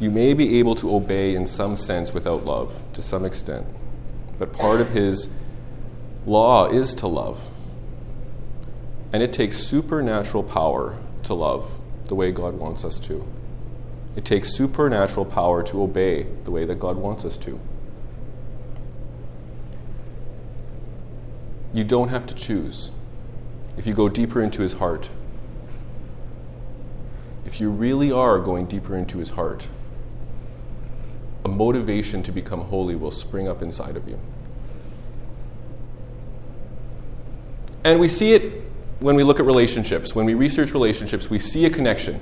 You 0.00 0.10
may 0.10 0.32
be 0.32 0.58
able 0.58 0.74
to 0.76 0.94
obey 0.94 1.34
in 1.34 1.44
some 1.46 1.76
sense 1.76 2.14
without 2.14 2.46
love, 2.46 2.82
to 2.94 3.02
some 3.02 3.26
extent. 3.26 3.66
But 4.38 4.54
part 4.54 4.80
of 4.80 4.88
his 4.90 5.28
law 6.24 6.66
is 6.66 6.94
to 6.94 7.06
love. 7.06 7.50
And 9.12 9.22
it 9.22 9.32
takes 9.32 9.58
supernatural 9.58 10.42
power 10.42 10.98
to 11.24 11.34
love 11.34 11.78
the 12.06 12.14
way 12.14 12.32
God 12.32 12.54
wants 12.54 12.82
us 12.82 12.98
to. 13.00 13.26
It 14.16 14.24
takes 14.24 14.56
supernatural 14.56 15.26
power 15.26 15.62
to 15.64 15.82
obey 15.82 16.26
the 16.44 16.50
way 16.50 16.64
that 16.64 16.80
God 16.80 16.96
wants 16.96 17.26
us 17.26 17.36
to. 17.38 17.60
You 21.74 21.84
don't 21.84 22.08
have 22.08 22.26
to 22.26 22.34
choose. 22.34 22.90
If 23.76 23.86
you 23.86 23.92
go 23.92 24.08
deeper 24.08 24.42
into 24.42 24.62
his 24.62 24.74
heart, 24.74 25.10
if 27.44 27.60
you 27.60 27.70
really 27.70 28.10
are 28.10 28.38
going 28.38 28.66
deeper 28.66 28.96
into 28.96 29.18
his 29.18 29.30
heart, 29.30 29.68
motivation 31.60 32.22
to 32.22 32.32
become 32.32 32.62
holy 32.62 32.96
will 32.96 33.10
spring 33.10 33.46
up 33.46 33.60
inside 33.60 33.94
of 33.94 34.08
you. 34.08 34.18
And 37.84 38.00
we 38.00 38.08
see 38.08 38.32
it 38.32 38.62
when 39.00 39.14
we 39.14 39.22
look 39.22 39.38
at 39.38 39.44
relationships. 39.44 40.14
When 40.14 40.24
we 40.24 40.32
research 40.32 40.72
relationships, 40.72 41.28
we 41.28 41.38
see 41.38 41.66
a 41.66 41.70
connection. 41.70 42.18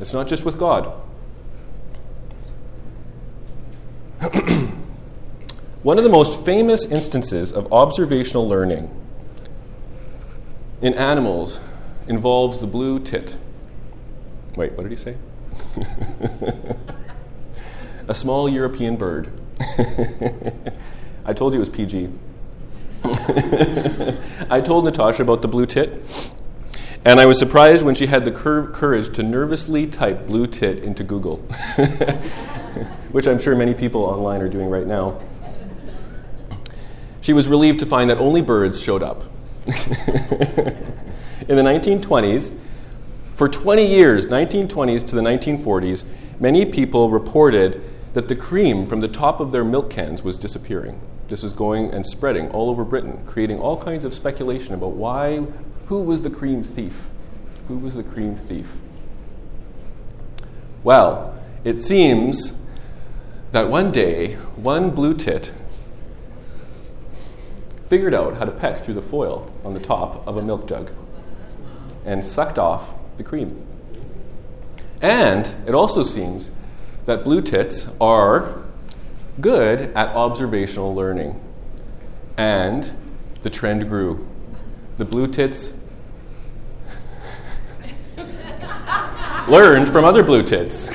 It's 0.00 0.12
not 0.12 0.28
just 0.28 0.44
with 0.44 0.58
God. 0.58 0.84
One 5.82 5.96
of 5.96 6.04
the 6.04 6.10
most 6.10 6.44
famous 6.44 6.84
instances 6.84 7.52
of 7.52 7.72
observational 7.72 8.46
learning 8.46 8.90
in 10.82 10.92
animals 10.92 11.58
involves 12.06 12.58
the 12.60 12.66
blue 12.66 13.00
tit. 13.00 13.34
Wait, 14.58 14.72
what 14.72 14.82
did 14.82 14.92
he 14.92 14.96
say? 14.96 15.16
a 18.08 18.14
small 18.14 18.48
European 18.48 18.96
bird. 18.96 19.30
I 21.24 21.32
told 21.32 21.52
you 21.52 21.58
it 21.58 21.60
was 21.60 21.70
PG. 21.70 22.10
I 23.04 24.60
told 24.60 24.84
Natasha 24.84 25.22
about 25.22 25.42
the 25.42 25.48
blue 25.48 25.66
tit, 25.66 26.32
and 27.04 27.18
I 27.18 27.26
was 27.26 27.38
surprised 27.38 27.84
when 27.84 27.94
she 27.94 28.06
had 28.06 28.24
the 28.24 28.30
cur- 28.30 28.68
courage 28.68 29.10
to 29.16 29.22
nervously 29.22 29.86
type 29.86 30.26
blue 30.26 30.46
tit 30.46 30.80
into 30.80 31.02
Google, 31.02 31.36
which 33.12 33.26
I'm 33.26 33.38
sure 33.38 33.56
many 33.56 33.74
people 33.74 34.02
online 34.02 34.40
are 34.40 34.48
doing 34.48 34.68
right 34.68 34.86
now. 34.86 35.20
She 37.20 37.32
was 37.32 37.48
relieved 37.48 37.80
to 37.80 37.86
find 37.86 38.10
that 38.10 38.18
only 38.18 38.42
birds 38.42 38.80
showed 38.82 39.02
up. 39.02 39.24
In 39.66 41.56
the 41.56 41.62
1920s, 41.62 42.52
for 43.34 43.48
20 43.48 43.86
years, 43.86 44.28
1920s 44.28 45.06
to 45.08 45.16
the 45.16 45.22
1940s, 45.22 46.04
many 46.42 46.66
people 46.66 47.08
reported 47.08 47.80
that 48.14 48.26
the 48.26 48.34
cream 48.34 48.84
from 48.84 49.00
the 49.00 49.06
top 49.06 49.38
of 49.38 49.52
their 49.52 49.64
milk 49.64 49.88
cans 49.88 50.24
was 50.24 50.36
disappearing. 50.36 51.00
This 51.28 51.44
was 51.44 51.52
going 51.52 51.94
and 51.94 52.04
spreading 52.04 52.50
all 52.50 52.68
over 52.68 52.84
Britain, 52.84 53.24
creating 53.24 53.60
all 53.60 53.80
kinds 53.80 54.04
of 54.04 54.12
speculation 54.12 54.74
about 54.74 54.90
why, 54.90 55.46
who 55.86 56.02
was 56.02 56.22
the 56.22 56.30
cream 56.30 56.64
thief? 56.64 57.10
Who 57.68 57.78
was 57.78 57.94
the 57.94 58.02
cream 58.02 58.34
thief? 58.34 58.72
Well, 60.82 61.40
it 61.62 61.80
seems 61.80 62.54
that 63.52 63.68
one 63.68 63.92
day, 63.92 64.34
one 64.56 64.90
blue 64.90 65.14
tit 65.14 65.54
figured 67.86 68.14
out 68.14 68.36
how 68.38 68.46
to 68.46 68.50
peck 68.50 68.80
through 68.80 68.94
the 68.94 69.02
foil 69.02 69.48
on 69.64 69.74
the 69.74 69.80
top 69.80 70.26
of 70.26 70.36
a 70.36 70.42
milk 70.42 70.66
jug 70.66 70.90
and 72.04 72.24
sucked 72.24 72.58
off 72.58 72.94
the 73.16 73.22
cream. 73.22 73.64
And 75.02 75.52
it 75.66 75.74
also 75.74 76.04
seems 76.04 76.52
that 77.06 77.24
blue 77.24 77.42
tits 77.42 77.88
are 78.00 78.62
good 79.40 79.80
at 79.96 80.14
observational 80.14 80.94
learning. 80.94 81.40
And 82.36 82.90
the 83.42 83.50
trend 83.50 83.88
grew. 83.88 84.26
The 84.98 85.04
blue 85.04 85.26
tits 85.26 85.72
learned 89.48 89.88
from 89.88 90.04
other 90.04 90.22
blue 90.22 90.44
tits. 90.44 90.88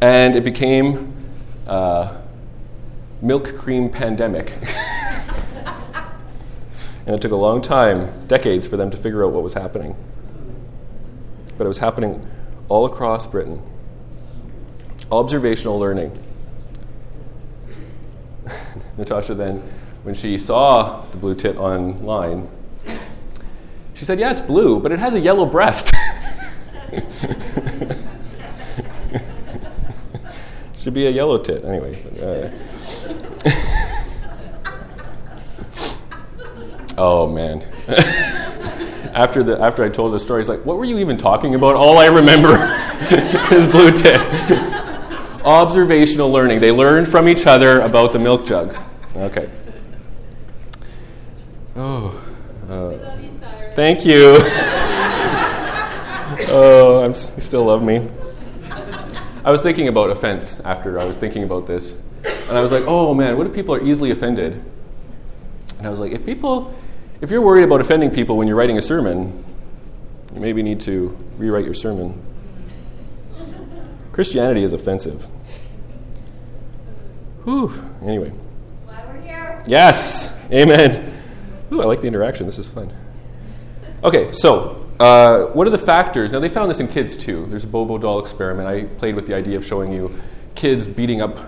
and 0.00 0.36
it 0.36 0.44
became 0.44 1.12
a 1.66 2.22
milk 3.20 3.56
cream 3.56 3.90
pandemic. 3.90 4.52
and 7.06 7.16
it 7.16 7.20
took 7.20 7.32
a 7.32 7.36
long 7.36 7.60
time, 7.60 8.28
decades, 8.28 8.68
for 8.68 8.76
them 8.76 8.92
to 8.92 8.96
figure 8.96 9.24
out 9.24 9.32
what 9.32 9.42
was 9.42 9.54
happening. 9.54 9.96
But 11.56 11.64
it 11.64 11.68
was 11.68 11.78
happening 11.78 12.26
all 12.68 12.86
across 12.86 13.26
Britain. 13.26 13.62
Observational 15.10 15.78
learning. 15.78 16.18
Natasha 18.98 19.34
then, 19.34 19.62
when 20.02 20.14
she 20.14 20.38
saw 20.38 21.04
the 21.10 21.18
blue 21.18 21.34
tit 21.34 21.56
online, 21.56 22.48
she 23.94 24.04
said, 24.04 24.18
Yeah, 24.20 24.32
it's 24.32 24.40
blue, 24.40 24.80
but 24.80 24.92
it 24.92 24.98
has 24.98 25.14
a 25.14 25.20
yellow 25.20 25.46
breast. 25.46 25.92
Should 30.78 30.94
be 30.94 31.06
a 31.06 31.10
yellow 31.10 31.38
tit, 31.38 31.64
anyway. 31.64 32.02
Uh, 32.20 32.50
oh, 36.98 37.26
man. 37.26 37.64
After, 39.14 39.42
the, 39.42 39.60
after 39.60 39.84
I 39.84 39.88
told 39.88 40.12
the 40.12 40.18
story, 40.18 40.40
he's 40.40 40.48
like, 40.48 40.64
What 40.64 40.76
were 40.76 40.84
you 40.84 40.98
even 40.98 41.16
talking 41.16 41.54
about? 41.54 41.76
All 41.76 41.98
I 41.98 42.06
remember 42.06 42.54
is 43.54 43.66
blue 43.68 43.92
tit. 43.92 44.20
Observational 45.44 46.30
learning. 46.30 46.60
They 46.60 46.72
learned 46.72 47.06
from 47.06 47.28
each 47.28 47.46
other 47.46 47.80
about 47.80 48.12
the 48.12 48.18
milk 48.18 48.44
jugs. 48.44 48.84
Okay. 49.16 49.50
Oh. 51.76 52.20
Uh, 52.68 52.92
thank 53.72 54.06
you. 54.06 54.36
oh, 56.48 57.02
I'm, 57.04 57.10
you 57.10 57.40
still 57.40 57.64
love 57.64 57.82
me. 57.82 58.08
I 59.44 59.50
was 59.50 59.60
thinking 59.60 59.88
about 59.88 60.08
offense 60.08 60.60
after 60.60 60.98
I 60.98 61.04
was 61.04 61.16
thinking 61.16 61.44
about 61.44 61.66
this. 61.66 61.98
And 62.48 62.56
I 62.56 62.62
was 62.62 62.72
like, 62.72 62.84
oh 62.86 63.12
man, 63.12 63.36
what 63.36 63.46
if 63.46 63.52
people 63.52 63.74
are 63.74 63.82
easily 63.82 64.10
offended? 64.10 64.64
And 65.78 65.86
I 65.86 65.90
was 65.90 66.00
like, 66.00 66.12
if 66.12 66.24
people, 66.24 66.74
if 67.20 67.30
you're 67.30 67.42
worried 67.42 67.64
about 67.64 67.80
offending 67.80 68.10
people 68.10 68.36
when 68.36 68.46
you're 68.46 68.56
writing 68.56 68.78
a 68.78 68.82
sermon, 68.82 69.44
you 70.34 70.40
maybe 70.40 70.62
need 70.62 70.80
to 70.80 71.16
rewrite 71.36 71.64
your 71.64 71.74
sermon. 71.74 72.20
Christianity 74.12 74.62
is 74.62 74.72
offensive. 74.72 75.26
Whew. 77.44 77.72
Anyway. 78.02 78.30
Why 78.84 79.04
we're 79.06 79.20
here. 79.20 79.62
Yes. 79.66 80.36
Amen. 80.52 81.12
Ooh, 81.72 81.82
I 81.82 81.84
like 81.84 82.00
the 82.00 82.06
interaction. 82.06 82.46
This 82.46 82.58
is 82.58 82.68
fun. 82.68 82.92
Okay, 84.02 84.32
so 84.32 84.86
uh, 85.00 85.46
what 85.46 85.66
are 85.66 85.70
the 85.70 85.78
factors? 85.78 86.30
Now, 86.30 86.38
they 86.38 86.48
found 86.48 86.70
this 86.70 86.80
in 86.80 86.88
kids 86.88 87.16
too. 87.16 87.46
There's 87.46 87.64
a 87.64 87.68
Bobo 87.68 87.98
doll 87.98 88.20
experiment. 88.20 88.68
I 88.68 88.84
played 88.84 89.16
with 89.16 89.26
the 89.26 89.34
idea 89.34 89.56
of 89.56 89.64
showing 89.64 89.92
you 89.92 90.14
kids 90.54 90.86
beating 90.86 91.20
up 91.20 91.38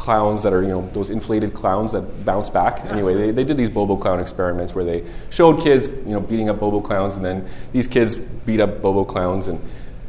clowns 0.00 0.42
that 0.44 0.54
are, 0.54 0.62
you 0.62 0.70
know, 0.70 0.88
those 0.94 1.10
inflated 1.10 1.52
clowns 1.52 1.92
that 1.92 2.24
bounce 2.24 2.48
back. 2.48 2.82
Anyway, 2.86 3.12
they, 3.12 3.30
they 3.32 3.44
did 3.44 3.58
these 3.58 3.68
Bobo 3.68 3.98
clown 3.98 4.18
experiments 4.18 4.74
where 4.74 4.82
they 4.82 5.04
showed 5.28 5.60
kids, 5.60 5.88
you 5.88 6.12
know, 6.14 6.20
beating 6.20 6.48
up 6.48 6.58
Bobo 6.58 6.80
clowns, 6.80 7.16
and 7.16 7.24
then 7.24 7.46
these 7.72 7.86
kids 7.86 8.18
beat 8.18 8.60
up 8.60 8.80
Bobo 8.80 9.04
clowns. 9.04 9.46
And 9.48 9.60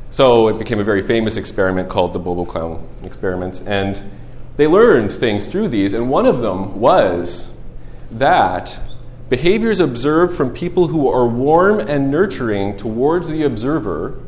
so 0.10 0.48
it 0.48 0.58
became 0.58 0.80
a 0.80 0.84
very 0.86 1.02
famous 1.02 1.36
experiment 1.36 1.90
called 1.90 2.14
the 2.14 2.20
Bobo 2.20 2.46
clown 2.46 2.88
experiments. 3.04 3.60
And 3.60 4.02
they 4.56 4.66
learned 4.66 5.12
things 5.12 5.46
through 5.46 5.68
these, 5.68 5.94
and 5.94 6.10
one 6.10 6.26
of 6.26 6.40
them 6.40 6.80
was 6.80 7.52
that 8.12 8.80
behaviors 9.28 9.82
observed 9.82 10.34
from 10.38 10.54
people 10.54 10.88
who 10.88 11.10
are 11.10 11.28
warm 11.28 11.82
and 11.82 12.10
nurturing 12.10 12.78
towards 12.78 13.28
the 13.28 13.44
observer 13.44 14.24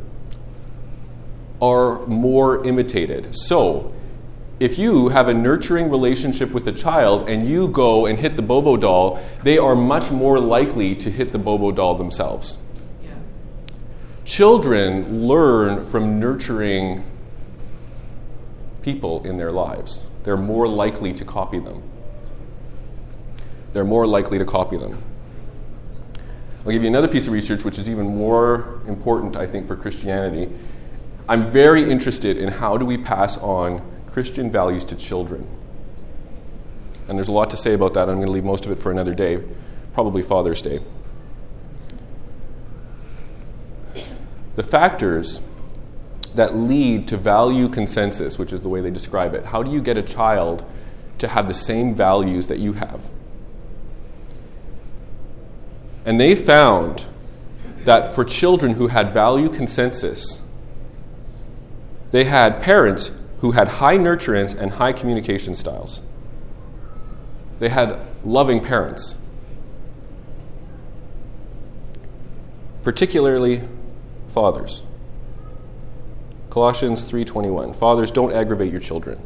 are 1.62 2.06
more 2.06 2.66
imitated. 2.66 3.34
So, 3.34 3.94
if 4.64 4.80
you 4.80 5.10
have 5.10 5.28
a 5.28 5.34
nurturing 5.34 5.90
relationship 5.90 6.52
with 6.52 6.66
a 6.70 6.72
child 6.72 7.28
and 7.28 7.46
you 7.46 7.68
go 7.68 8.06
and 8.06 8.18
hit 8.18 8.38
the 8.38 8.42
Bobo 8.42 8.78
doll, 8.78 9.20
they 9.44 9.58
are 9.58 9.76
much 9.76 10.10
more 10.10 10.40
likely 10.40 10.96
to 10.96 11.12
hit 11.12 11.34
the 11.34 11.38
Bobo 11.38 11.70
doll 11.74 11.96
themselves. 11.96 12.58
Yes. 13.04 13.18
Children 14.24 15.28
learn 15.28 15.84
from 15.84 16.18
nurturing 16.18 17.04
people 18.82 19.22
in 19.26 19.36
their 19.36 19.52
lives 19.52 20.06
they're 20.24 20.38
more 20.38 20.66
likely 20.70 21.12
to 21.12 21.26
copy 21.26 21.60
them. 21.60 21.84
They're 23.74 23.84
more 23.84 24.08
likely 24.08 24.38
to 24.38 24.46
copy 24.46 24.78
them. 24.78 24.98
I'll 26.66 26.72
give 26.72 26.84
you 26.84 26.88
another 26.88 27.10
piece 27.10 27.28
of 27.28 27.34
research 27.34 27.66
which 27.66 27.78
is 27.78 27.90
even 27.90 28.16
more 28.16 28.80
important, 28.88 29.36
I 29.36 29.46
think, 29.46 29.68
for 29.68 29.76
Christianity. 29.76 30.50
I'm 31.28 31.50
very 31.50 31.92
interested 31.92 32.38
in 32.38 32.48
how 32.48 32.78
do 32.78 32.86
we 32.86 32.98
pass 32.98 33.38
on 33.40 33.82
Christian 34.14 34.52
values 34.52 34.86
to 34.86 34.96
children. 34.96 35.48
And 37.08 37.18
there's 37.18 37.30
a 37.30 37.32
lot 37.32 37.50
to 37.50 37.58
say 37.58 37.74
about 37.74 37.96
that. 37.96 38.08
I'm 38.08 38.16
going 38.16 38.28
to 38.28 38.32
leave 38.32 38.44
most 38.44 38.66
of 38.68 38.72
it 38.72 38.78
for 38.78 38.92
another 38.92 39.16
day, 39.16 39.44
probably 39.94 40.22
Father's 40.22 40.62
Day. 40.62 40.82
The 44.56 44.62
factors 44.62 45.42
that 46.36 46.54
lead 46.54 47.08
to 47.08 47.18
value 47.18 47.68
consensus, 47.68 48.38
which 48.38 48.54
is 48.54 48.62
the 48.62 48.70
way 48.70 48.82
they 48.82 48.92
describe 48.92 49.34
it. 49.34 49.46
How 49.46 49.64
do 49.64 49.72
you 49.72 49.82
get 49.82 49.98
a 49.98 50.04
child 50.04 50.64
to 51.18 51.28
have 51.28 51.48
the 51.48 51.54
same 51.56 51.96
values 51.96 52.48
that 52.48 52.60
you 52.60 52.74
have? 52.74 53.10
And 56.06 56.20
they 56.20 56.36
found 56.36 57.08
that 57.80 58.14
for 58.14 58.24
children 58.24 58.74
who 58.74 58.88
had 58.88 59.12
value 59.12 59.50
consensus, 59.50 60.40
they 62.12 62.26
had 62.26 62.62
parents 62.62 63.10
who 63.44 63.52
had 63.52 63.68
high 63.68 63.98
nurturance 63.98 64.58
and 64.58 64.72
high 64.72 64.94
communication 64.94 65.54
styles. 65.54 66.02
They 67.60 67.68
had 67.68 68.00
loving 68.24 68.62
parents, 68.62 69.18
particularly 72.84 73.62
fathers. 74.30 74.82
Colossians 76.50 77.04
3:21. 77.04 77.74
Fathers, 77.74 78.12
don't 78.12 78.32
aggravate 78.32 78.72
your 78.72 78.80
children. 78.80 79.20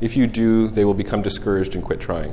If 0.00 0.16
you 0.16 0.26
do, 0.26 0.68
they 0.68 0.86
will 0.86 0.94
become 0.94 1.20
discouraged 1.20 1.74
and 1.74 1.84
quit 1.84 2.00
trying. 2.00 2.32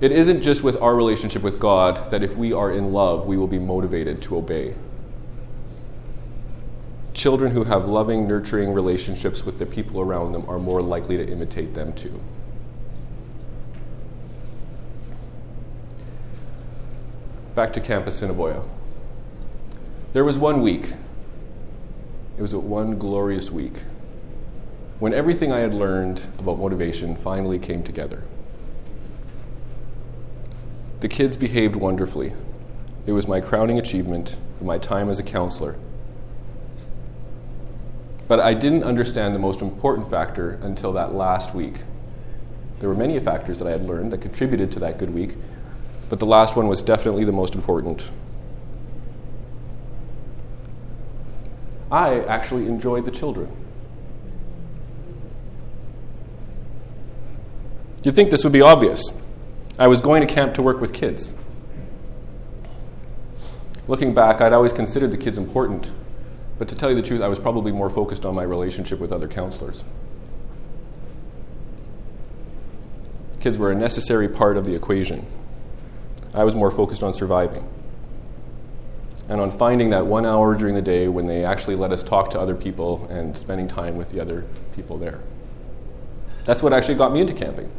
It 0.00 0.12
isn't 0.12 0.42
just 0.42 0.62
with 0.62 0.80
our 0.80 0.94
relationship 0.94 1.42
with 1.42 1.58
God 1.58 2.08
that 2.12 2.22
if 2.22 2.36
we 2.36 2.52
are 2.52 2.70
in 2.70 2.92
love, 2.92 3.26
we 3.26 3.36
will 3.36 3.48
be 3.48 3.58
motivated 3.58 4.22
to 4.22 4.36
obey. 4.36 4.74
Children 7.18 7.50
who 7.50 7.64
have 7.64 7.88
loving, 7.88 8.28
nurturing 8.28 8.72
relationships 8.72 9.44
with 9.44 9.58
the 9.58 9.66
people 9.66 10.00
around 10.00 10.34
them 10.34 10.48
are 10.48 10.60
more 10.60 10.80
likely 10.80 11.16
to 11.16 11.28
imitate 11.28 11.74
them 11.74 11.92
too. 11.92 12.20
back 17.58 17.72
to 17.72 17.80
Camp 17.80 18.06
Assiniboia. 18.06 18.62
There 20.12 20.24
was 20.24 20.38
one 20.38 20.60
week, 20.60 20.92
it 22.36 22.40
was 22.40 22.54
one 22.54 22.96
glorious 23.00 23.50
week, 23.50 23.72
when 25.00 25.12
everything 25.12 25.50
I 25.50 25.58
had 25.58 25.74
learned 25.74 26.24
about 26.38 26.60
motivation 26.60 27.16
finally 27.16 27.58
came 27.58 27.82
together. 27.82 28.22
The 31.00 31.08
kids 31.08 31.36
behaved 31.36 31.74
wonderfully. 31.74 32.32
It 33.06 33.10
was 33.10 33.26
my 33.26 33.40
crowning 33.40 33.80
achievement 33.80 34.36
of 34.60 34.62
my 34.62 34.78
time 34.78 35.10
as 35.10 35.18
a 35.18 35.24
counselor. 35.24 35.74
But 38.28 38.40
I 38.40 38.54
didn't 38.54 38.84
understand 38.84 39.34
the 39.34 39.38
most 39.38 39.62
important 39.62 40.08
factor 40.08 40.58
until 40.62 40.92
that 40.92 41.14
last 41.14 41.54
week. 41.54 41.78
There 42.78 42.88
were 42.88 42.94
many 42.94 43.18
factors 43.18 43.58
that 43.58 43.66
I 43.66 43.72
had 43.72 43.82
learned 43.82 44.12
that 44.12 44.20
contributed 44.20 44.70
to 44.72 44.80
that 44.80 44.98
good 44.98 45.12
week, 45.12 45.34
but 46.08 46.20
the 46.20 46.26
last 46.26 46.56
one 46.56 46.68
was 46.68 46.82
definitely 46.82 47.24
the 47.24 47.32
most 47.32 47.54
important. 47.54 48.08
I 51.90 52.20
actually 52.20 52.66
enjoyed 52.66 53.06
the 53.06 53.10
children. 53.10 53.50
You'd 58.04 58.14
think 58.14 58.30
this 58.30 58.44
would 58.44 58.52
be 58.52 58.62
obvious. 58.62 59.02
I 59.78 59.88
was 59.88 60.00
going 60.00 60.26
to 60.26 60.32
camp 60.32 60.54
to 60.54 60.62
work 60.62 60.80
with 60.80 60.92
kids. 60.92 61.34
Looking 63.88 64.12
back, 64.12 64.40
I'd 64.40 64.52
always 64.52 64.72
considered 64.72 65.10
the 65.10 65.16
kids 65.16 65.38
important, 65.38 65.92
but 66.58 66.68
to 66.68 66.74
tell 66.74 66.90
you 66.90 66.96
the 66.96 67.02
truth, 67.02 67.22
I 67.22 67.28
was 67.28 67.38
probably 67.38 67.72
more 67.72 67.88
focused 67.88 68.24
on 68.24 68.34
my 68.34 68.42
relationship 68.42 68.98
with 68.98 69.12
other 69.12 69.28
counselors. 69.28 69.84
Kids 73.40 73.56
were 73.56 73.70
a 73.70 73.74
necessary 73.74 74.28
part 74.28 74.56
of 74.56 74.64
the 74.64 74.74
equation. 74.74 75.24
I 76.34 76.44
was 76.44 76.56
more 76.56 76.70
focused 76.70 77.02
on 77.02 77.14
surviving 77.14 77.66
and 79.28 79.40
on 79.40 79.50
finding 79.50 79.90
that 79.90 80.06
one 80.06 80.26
hour 80.26 80.56
during 80.56 80.74
the 80.74 80.82
day 80.82 81.06
when 81.06 81.26
they 81.26 81.44
actually 81.44 81.76
let 81.76 81.92
us 81.92 82.02
talk 82.02 82.30
to 82.30 82.40
other 82.40 82.54
people 82.54 83.06
and 83.10 83.36
spending 83.36 83.68
time 83.68 83.96
with 83.96 84.10
the 84.10 84.20
other 84.20 84.44
people 84.74 84.98
there. 84.98 85.20
That's 86.44 86.62
what 86.62 86.72
actually 86.72 86.94
got 86.94 87.12
me 87.12 87.20
into 87.20 87.34
camping, 87.34 87.70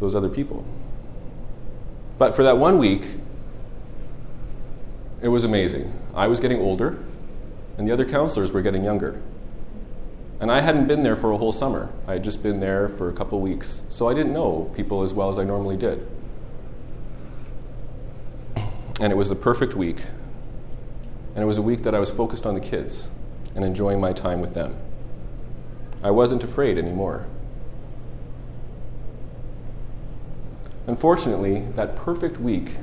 those 0.00 0.14
other 0.14 0.28
people. 0.28 0.64
But 2.16 2.34
for 2.34 2.44
that 2.44 2.56
one 2.56 2.78
week, 2.78 3.06
it 5.22 5.28
was 5.28 5.44
amazing. 5.44 5.92
I 6.14 6.26
was 6.26 6.40
getting 6.40 6.60
older, 6.60 7.02
and 7.78 7.86
the 7.86 7.92
other 7.92 8.04
counselors 8.04 8.52
were 8.52 8.62
getting 8.62 8.84
younger. 8.84 9.22
And 10.40 10.50
I 10.50 10.60
hadn't 10.60 10.88
been 10.88 11.02
there 11.02 11.16
for 11.16 11.30
a 11.30 11.38
whole 11.38 11.52
summer. 11.52 11.92
I 12.06 12.14
had 12.14 12.24
just 12.24 12.42
been 12.42 12.60
there 12.60 12.88
for 12.88 13.08
a 13.08 13.12
couple 13.12 13.40
weeks, 13.40 13.82
so 13.88 14.08
I 14.08 14.14
didn't 14.14 14.32
know 14.32 14.70
people 14.74 15.02
as 15.02 15.14
well 15.14 15.30
as 15.30 15.38
I 15.38 15.44
normally 15.44 15.76
did 15.76 16.06
and 19.02 19.12
it 19.12 19.16
was 19.16 19.28
the 19.28 19.34
perfect 19.34 19.74
week. 19.74 20.00
And 21.34 21.42
it 21.42 21.46
was 21.46 21.58
a 21.58 21.62
week 21.62 21.82
that 21.82 21.92
I 21.94 21.98
was 21.98 22.12
focused 22.12 22.46
on 22.46 22.54
the 22.54 22.60
kids 22.60 23.10
and 23.56 23.64
enjoying 23.64 24.00
my 24.00 24.12
time 24.12 24.40
with 24.40 24.54
them. 24.54 24.76
I 26.04 26.12
wasn't 26.12 26.44
afraid 26.44 26.78
anymore. 26.78 27.26
Unfortunately, 30.86 31.62
that 31.74 31.96
perfect 31.96 32.38
week 32.38 32.76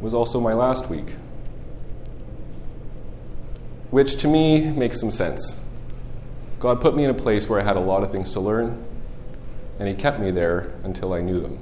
was 0.00 0.14
also 0.14 0.40
my 0.40 0.52
last 0.52 0.88
week, 0.88 1.14
which 3.96 4.16
to 4.16 4.28
me 4.28 4.60
makes 4.72 5.00
some 5.00 5.10
sense. 5.10 5.58
God 6.58 6.82
put 6.82 6.94
me 6.94 7.04
in 7.04 7.08
a 7.08 7.14
place 7.14 7.48
where 7.48 7.58
I 7.58 7.62
had 7.62 7.78
a 7.78 7.80
lot 7.80 8.02
of 8.02 8.12
things 8.12 8.30
to 8.34 8.40
learn, 8.40 8.84
and 9.78 9.88
He 9.88 9.94
kept 9.94 10.20
me 10.20 10.30
there 10.30 10.70
until 10.84 11.14
I 11.14 11.22
knew 11.22 11.40
them. 11.40 11.58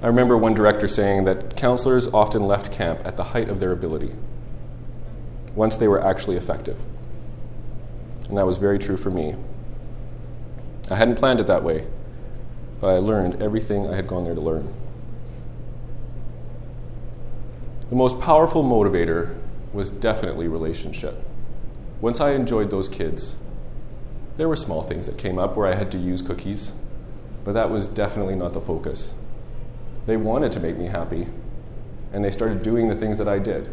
I 0.00 0.06
remember 0.06 0.38
one 0.38 0.54
director 0.54 0.86
saying 0.86 1.24
that 1.24 1.56
counselors 1.56 2.06
often 2.06 2.44
left 2.44 2.70
camp 2.70 3.00
at 3.04 3.16
the 3.16 3.24
height 3.24 3.48
of 3.48 3.58
their 3.58 3.72
ability, 3.72 4.12
once 5.56 5.76
they 5.76 5.88
were 5.88 6.00
actually 6.00 6.36
effective. 6.36 6.78
And 8.28 8.38
that 8.38 8.46
was 8.46 8.58
very 8.58 8.78
true 8.78 8.96
for 8.96 9.10
me. 9.10 9.34
I 10.88 10.94
hadn't 10.94 11.16
planned 11.16 11.40
it 11.40 11.48
that 11.48 11.64
way, 11.64 11.88
but 12.78 12.90
I 12.90 12.98
learned 12.98 13.42
everything 13.42 13.88
I 13.88 13.96
had 13.96 14.06
gone 14.06 14.22
there 14.22 14.36
to 14.36 14.40
learn. 14.40 14.72
The 17.90 17.96
most 17.96 18.20
powerful 18.20 18.62
motivator 18.62 19.36
was 19.72 19.90
definitely 19.90 20.46
relationship. 20.46 21.24
Once 22.00 22.20
I 22.20 22.30
enjoyed 22.30 22.70
those 22.70 22.88
kids, 22.88 23.40
there 24.36 24.48
were 24.48 24.54
small 24.54 24.82
things 24.82 25.06
that 25.06 25.18
came 25.18 25.40
up 25.40 25.56
where 25.56 25.66
I 25.66 25.74
had 25.74 25.90
to 25.90 25.98
use 25.98 26.22
cookies, 26.22 26.70
but 27.44 27.52
that 27.52 27.68
was 27.68 27.88
definitely 27.88 28.36
not 28.36 28.52
the 28.52 28.60
focus. 28.60 29.12
They 30.06 30.16
wanted 30.16 30.52
to 30.52 30.60
make 30.60 30.78
me 30.78 30.86
happy, 30.86 31.26
and 32.12 32.24
they 32.24 32.30
started 32.30 32.62
doing 32.62 32.88
the 32.88 32.94
things 32.94 33.18
that 33.18 33.28
I 33.28 33.40
did. 33.40 33.68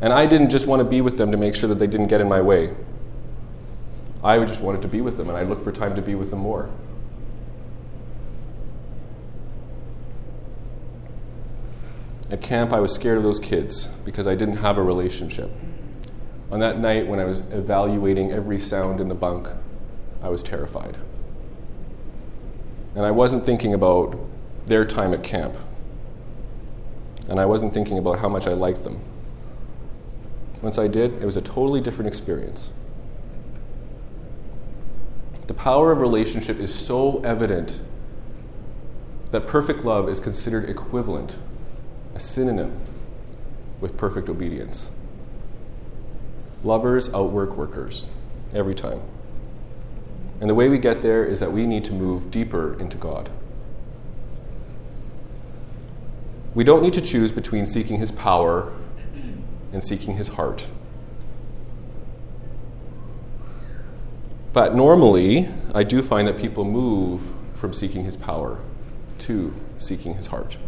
And 0.00 0.10
I 0.10 0.24
didn't 0.24 0.48
just 0.48 0.66
want 0.66 0.80
to 0.80 0.84
be 0.84 1.02
with 1.02 1.18
them 1.18 1.30
to 1.30 1.36
make 1.36 1.54
sure 1.54 1.68
that 1.68 1.78
they 1.78 1.86
didn't 1.86 2.08
get 2.08 2.22
in 2.22 2.28
my 2.28 2.40
way. 2.40 2.74
I 4.24 4.42
just 4.44 4.62
wanted 4.62 4.80
to 4.80 4.88
be 4.88 5.02
with 5.02 5.18
them, 5.18 5.28
and 5.28 5.36
I 5.36 5.42
looked 5.42 5.62
for 5.62 5.72
time 5.72 5.94
to 5.94 6.02
be 6.02 6.14
with 6.14 6.30
them 6.30 6.40
more. 6.40 6.70
At 12.32 12.40
camp, 12.40 12.72
I 12.72 12.80
was 12.80 12.94
scared 12.94 13.18
of 13.18 13.22
those 13.22 13.38
kids 13.38 13.88
because 14.06 14.26
I 14.26 14.34
didn't 14.34 14.56
have 14.56 14.78
a 14.78 14.82
relationship. 14.82 15.50
On 16.50 16.60
that 16.60 16.78
night, 16.78 17.06
when 17.06 17.20
I 17.20 17.24
was 17.24 17.40
evaluating 17.50 18.32
every 18.32 18.58
sound 18.58 19.00
in 19.00 19.08
the 19.08 19.14
bunk, 19.14 19.48
I 20.22 20.30
was 20.30 20.42
terrified. 20.42 20.96
And 22.94 23.04
I 23.04 23.10
wasn't 23.10 23.44
thinking 23.44 23.74
about 23.74 24.18
their 24.64 24.86
time 24.86 25.12
at 25.12 25.22
camp. 25.22 25.54
And 27.28 27.38
I 27.38 27.44
wasn't 27.44 27.74
thinking 27.74 27.98
about 27.98 28.18
how 28.18 28.30
much 28.30 28.46
I 28.46 28.54
liked 28.54 28.82
them. 28.82 29.02
Once 30.62 30.78
I 30.78 30.88
did, 30.88 31.12
it 31.22 31.26
was 31.26 31.36
a 31.36 31.42
totally 31.42 31.82
different 31.82 32.08
experience. 32.08 32.72
The 35.48 35.54
power 35.54 35.92
of 35.92 36.00
relationship 36.00 36.58
is 36.58 36.74
so 36.74 37.20
evident 37.24 37.82
that 39.32 39.46
perfect 39.46 39.84
love 39.84 40.08
is 40.08 40.18
considered 40.18 40.70
equivalent, 40.70 41.38
a 42.14 42.20
synonym 42.20 42.80
with 43.80 43.96
perfect 43.96 44.28
obedience. 44.28 44.90
Lovers 46.62 47.08
outwork 47.12 47.56
workers 47.56 48.08
every 48.54 48.74
time. 48.74 49.02
And 50.40 50.50
the 50.50 50.54
way 50.54 50.68
we 50.68 50.78
get 50.78 51.02
there 51.02 51.24
is 51.24 51.40
that 51.40 51.52
we 51.52 51.66
need 51.66 51.84
to 51.84 51.92
move 51.92 52.30
deeper 52.30 52.78
into 52.80 52.96
God. 52.96 53.30
We 56.54 56.64
don't 56.64 56.82
need 56.82 56.92
to 56.94 57.00
choose 57.00 57.32
between 57.32 57.66
seeking 57.66 57.98
his 57.98 58.12
power 58.12 58.72
and 59.72 59.82
seeking 59.82 60.16
his 60.16 60.28
heart. 60.28 60.68
But 64.52 64.74
normally, 64.74 65.48
I 65.74 65.82
do 65.82 66.02
find 66.02 66.28
that 66.28 66.36
people 66.36 66.64
move 66.64 67.30
from 67.54 67.72
seeking 67.72 68.04
his 68.04 68.16
power 68.16 68.58
to 69.20 69.54
seeking 69.78 70.14
his 70.14 70.26
heart, 70.26 70.58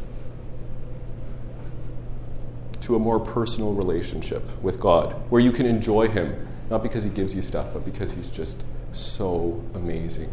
to 2.85 2.97
a 2.97 2.99
more 2.99 3.18
personal 3.18 3.73
relationship 3.73 4.42
with 4.62 4.79
God, 4.79 5.12
where 5.31 5.40
you 5.40 5.53
can 5.53 5.66
enjoy 5.66 6.09
him, 6.09 6.47
not 6.70 6.83
because 6.83 7.03
he 7.03 7.11
gives 7.11 7.35
you 7.35 7.42
stuff, 7.42 7.73
but 7.73 7.85
because 7.85 8.12
he's 8.12 8.31
just 8.31 8.62
so 8.92 9.62
amazing. 9.75 10.31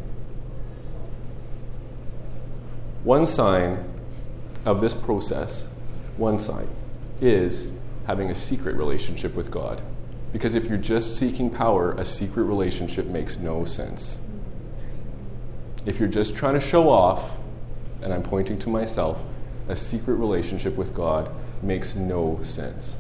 One 3.03 3.25
sign 3.25 3.83
of 4.65 4.81
this 4.81 4.93
process, 4.93 5.67
one 6.17 6.39
sign, 6.39 6.67
is 7.21 7.67
having 8.05 8.29
a 8.29 8.35
secret 8.35 8.75
relationship 8.75 9.33
with 9.33 9.49
God. 9.49 9.81
Because 10.33 10.53
if 10.53 10.65
you're 10.65 10.77
just 10.77 11.15
seeking 11.15 11.49
power, 11.49 11.93
a 11.93 12.05
secret 12.05 12.43
relationship 12.43 13.05
makes 13.05 13.37
no 13.37 13.65
sense. 13.65 14.19
If 15.85 15.99
you're 15.99 16.09
just 16.09 16.35
trying 16.35 16.53
to 16.53 16.59
show 16.59 16.89
off, 16.89 17.37
and 18.01 18.13
I'm 18.13 18.23
pointing 18.23 18.59
to 18.59 18.69
myself, 18.69 19.23
a 19.67 19.75
secret 19.75 20.15
relationship 20.15 20.75
with 20.75 20.93
God 20.93 21.31
makes 21.61 21.95
no 21.95 22.39
sense. 22.41 22.97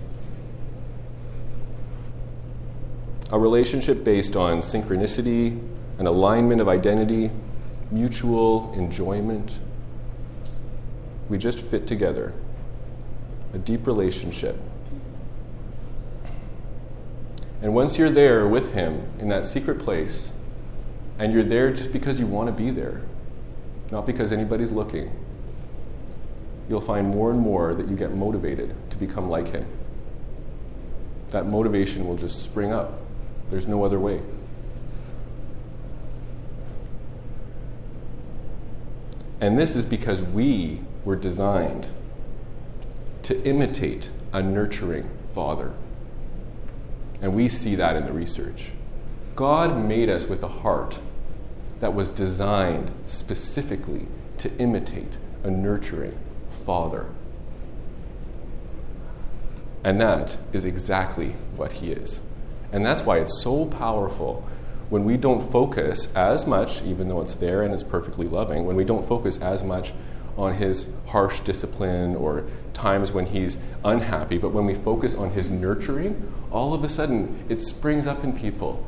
A 3.31 3.39
relationship 3.39 4.03
based 4.03 4.35
on 4.35 4.59
synchronicity, 4.59 5.59
an 5.99 6.07
alignment 6.07 6.59
of 6.61 6.67
identity, 6.67 7.31
mutual 7.89 8.73
enjoyment, 8.73 9.59
we 11.29 11.37
just 11.37 11.59
fit 11.59 11.87
together. 11.87 12.33
A 13.53 13.57
deep 13.57 13.87
relationship. 13.87 14.57
And 17.61 17.73
once 17.75 17.97
you're 17.97 18.09
there 18.09 18.47
with 18.47 18.73
Him 18.73 19.09
in 19.19 19.29
that 19.29 19.45
secret 19.45 19.79
place, 19.79 20.33
and 21.19 21.33
you're 21.33 21.43
there 21.43 21.71
just 21.71 21.91
because 21.91 22.19
you 22.19 22.25
want 22.25 22.47
to 22.47 22.51
be 22.51 22.71
there, 22.71 23.01
not 23.91 24.05
because 24.05 24.31
anybody's 24.31 24.71
looking, 24.71 25.11
you'll 26.71 26.79
find 26.79 27.09
more 27.09 27.31
and 27.31 27.39
more 27.41 27.73
that 27.73 27.89
you 27.89 27.97
get 27.97 28.15
motivated 28.15 28.73
to 28.89 28.95
become 28.95 29.29
like 29.29 29.49
Him. 29.49 29.67
That 31.31 31.45
motivation 31.45 32.07
will 32.07 32.15
just 32.15 32.43
spring 32.45 32.71
up. 32.71 33.01
There's 33.49 33.67
no 33.67 33.83
other 33.83 33.99
way. 33.99 34.21
And 39.41 39.59
this 39.59 39.75
is 39.75 39.83
because 39.83 40.21
we 40.21 40.79
were 41.03 41.17
designed 41.17 41.89
to 43.23 43.43
imitate 43.43 44.09
a 44.31 44.41
nurturing 44.41 45.09
father. 45.33 45.73
And 47.21 47.35
we 47.35 47.49
see 47.49 47.75
that 47.75 47.97
in 47.97 48.05
the 48.05 48.13
research. 48.13 48.71
God 49.35 49.77
made 49.77 50.09
us 50.09 50.25
with 50.25 50.41
a 50.41 50.47
heart 50.47 50.99
that 51.81 51.93
was 51.93 52.09
designed 52.09 52.93
specifically 53.07 54.07
to 54.37 54.49
imitate 54.57 55.17
a 55.43 55.51
nurturing 55.51 56.17
father. 56.51 57.07
And 59.83 59.99
that 59.99 60.37
is 60.53 60.65
exactly 60.65 61.29
what 61.55 61.73
he 61.73 61.91
is. 61.91 62.21
And 62.71 62.85
that's 62.85 63.03
why 63.03 63.17
it's 63.17 63.41
so 63.41 63.65
powerful 63.65 64.47
when 64.89 65.05
we 65.05 65.17
don't 65.17 65.41
focus 65.41 66.07
as 66.15 66.45
much, 66.45 66.83
even 66.83 67.09
though 67.09 67.21
it's 67.21 67.35
there 67.35 67.63
and 67.63 67.73
it's 67.73 67.83
perfectly 67.83 68.27
loving, 68.27 68.65
when 68.65 68.75
we 68.75 68.83
don't 68.83 69.05
focus 69.05 69.37
as 69.37 69.63
much 69.63 69.93
on 70.37 70.53
his 70.53 70.87
harsh 71.07 71.39
discipline 71.41 72.15
or 72.15 72.45
times 72.73 73.11
when 73.11 73.25
he's 73.25 73.57
unhappy, 73.83 74.37
but 74.37 74.49
when 74.49 74.65
we 74.65 74.73
focus 74.73 75.15
on 75.15 75.31
his 75.31 75.49
nurturing, 75.49 76.31
all 76.51 76.73
of 76.73 76.83
a 76.83 76.89
sudden 76.89 77.45
it 77.49 77.59
springs 77.59 78.07
up 78.07 78.23
in 78.23 78.33
people. 78.33 78.85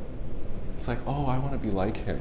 It's 0.75 0.87
like, 0.87 0.99
oh, 1.05 1.25
I 1.25 1.37
want 1.39 1.53
to 1.53 1.57
be 1.57 1.71
like 1.71 1.97
him. 1.97 2.19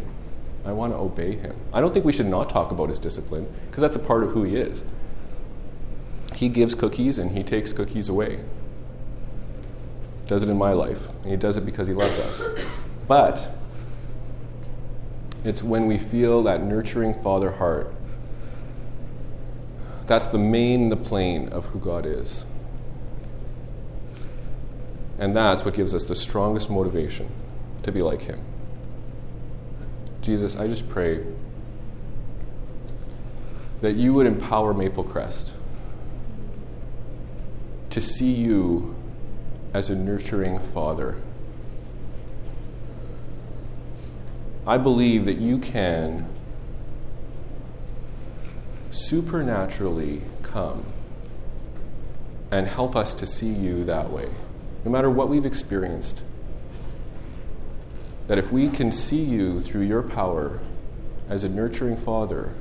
I 0.64 0.72
want 0.72 0.92
to 0.92 0.98
obey 0.98 1.34
him. 1.34 1.56
I 1.72 1.80
don't 1.80 1.92
think 1.92 2.04
we 2.04 2.12
should 2.12 2.26
not 2.26 2.48
talk 2.48 2.70
about 2.70 2.88
his 2.88 2.98
discipline 2.98 3.52
because 3.66 3.80
that's 3.80 3.96
a 3.96 4.00
part 4.00 4.22
of 4.22 4.30
who 4.30 4.44
he 4.44 4.56
is. 4.56 4.84
He 6.42 6.48
gives 6.48 6.74
cookies 6.74 7.18
and 7.18 7.30
he 7.30 7.44
takes 7.44 7.72
cookies 7.72 8.08
away. 8.08 8.40
Does 10.26 10.42
it 10.42 10.48
in 10.48 10.58
my 10.58 10.72
life, 10.72 11.08
and 11.22 11.30
he 11.30 11.36
does 11.36 11.56
it 11.56 11.64
because 11.64 11.86
he 11.86 11.94
loves 11.94 12.18
us. 12.18 12.42
But 13.06 13.48
it's 15.44 15.62
when 15.62 15.86
we 15.86 15.98
feel 15.98 16.42
that 16.42 16.64
nurturing 16.64 17.14
father 17.14 17.52
heart. 17.52 17.94
That's 20.06 20.26
the 20.26 20.38
main, 20.38 20.88
the 20.88 20.96
plane 20.96 21.48
of 21.50 21.66
who 21.66 21.78
God 21.78 22.06
is. 22.06 22.44
And 25.20 25.36
that's 25.36 25.64
what 25.64 25.74
gives 25.74 25.94
us 25.94 26.06
the 26.06 26.16
strongest 26.16 26.68
motivation 26.68 27.28
to 27.84 27.92
be 27.92 28.00
like 28.00 28.22
him. 28.22 28.40
Jesus, 30.22 30.56
I 30.56 30.66
just 30.66 30.88
pray 30.88 31.24
that 33.80 33.92
you 33.92 34.12
would 34.14 34.26
empower 34.26 34.74
Maple 34.74 35.04
Crest 35.04 35.54
to 37.92 38.00
see 38.00 38.32
you 38.32 38.96
as 39.74 39.90
a 39.90 39.94
nurturing 39.94 40.58
father. 40.58 41.14
I 44.66 44.78
believe 44.78 45.26
that 45.26 45.36
you 45.36 45.58
can 45.58 46.26
supernaturally 48.90 50.22
come 50.42 50.86
and 52.50 52.66
help 52.66 52.96
us 52.96 53.12
to 53.14 53.26
see 53.26 53.52
you 53.52 53.84
that 53.84 54.10
way, 54.10 54.28
no 54.84 54.90
matter 54.90 55.10
what 55.10 55.28
we've 55.28 55.44
experienced. 55.46 56.22
That 58.26 58.38
if 58.38 58.50
we 58.50 58.68
can 58.68 58.90
see 58.90 59.22
you 59.22 59.60
through 59.60 59.82
your 59.82 60.02
power 60.02 60.60
as 61.28 61.44
a 61.44 61.48
nurturing 61.48 61.96
father, 61.96 62.54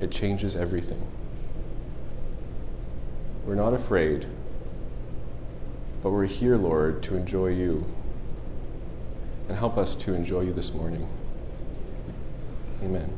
it 0.00 0.12
changes 0.12 0.54
everything. 0.54 1.04
We're 3.50 3.56
not 3.56 3.74
afraid, 3.74 4.28
but 6.04 6.10
we're 6.10 6.24
here, 6.24 6.56
Lord, 6.56 7.02
to 7.02 7.16
enjoy 7.16 7.48
you. 7.48 7.84
And 9.48 9.58
help 9.58 9.76
us 9.76 9.96
to 9.96 10.14
enjoy 10.14 10.42
you 10.42 10.52
this 10.52 10.72
morning. 10.72 11.08
Amen. 12.80 13.10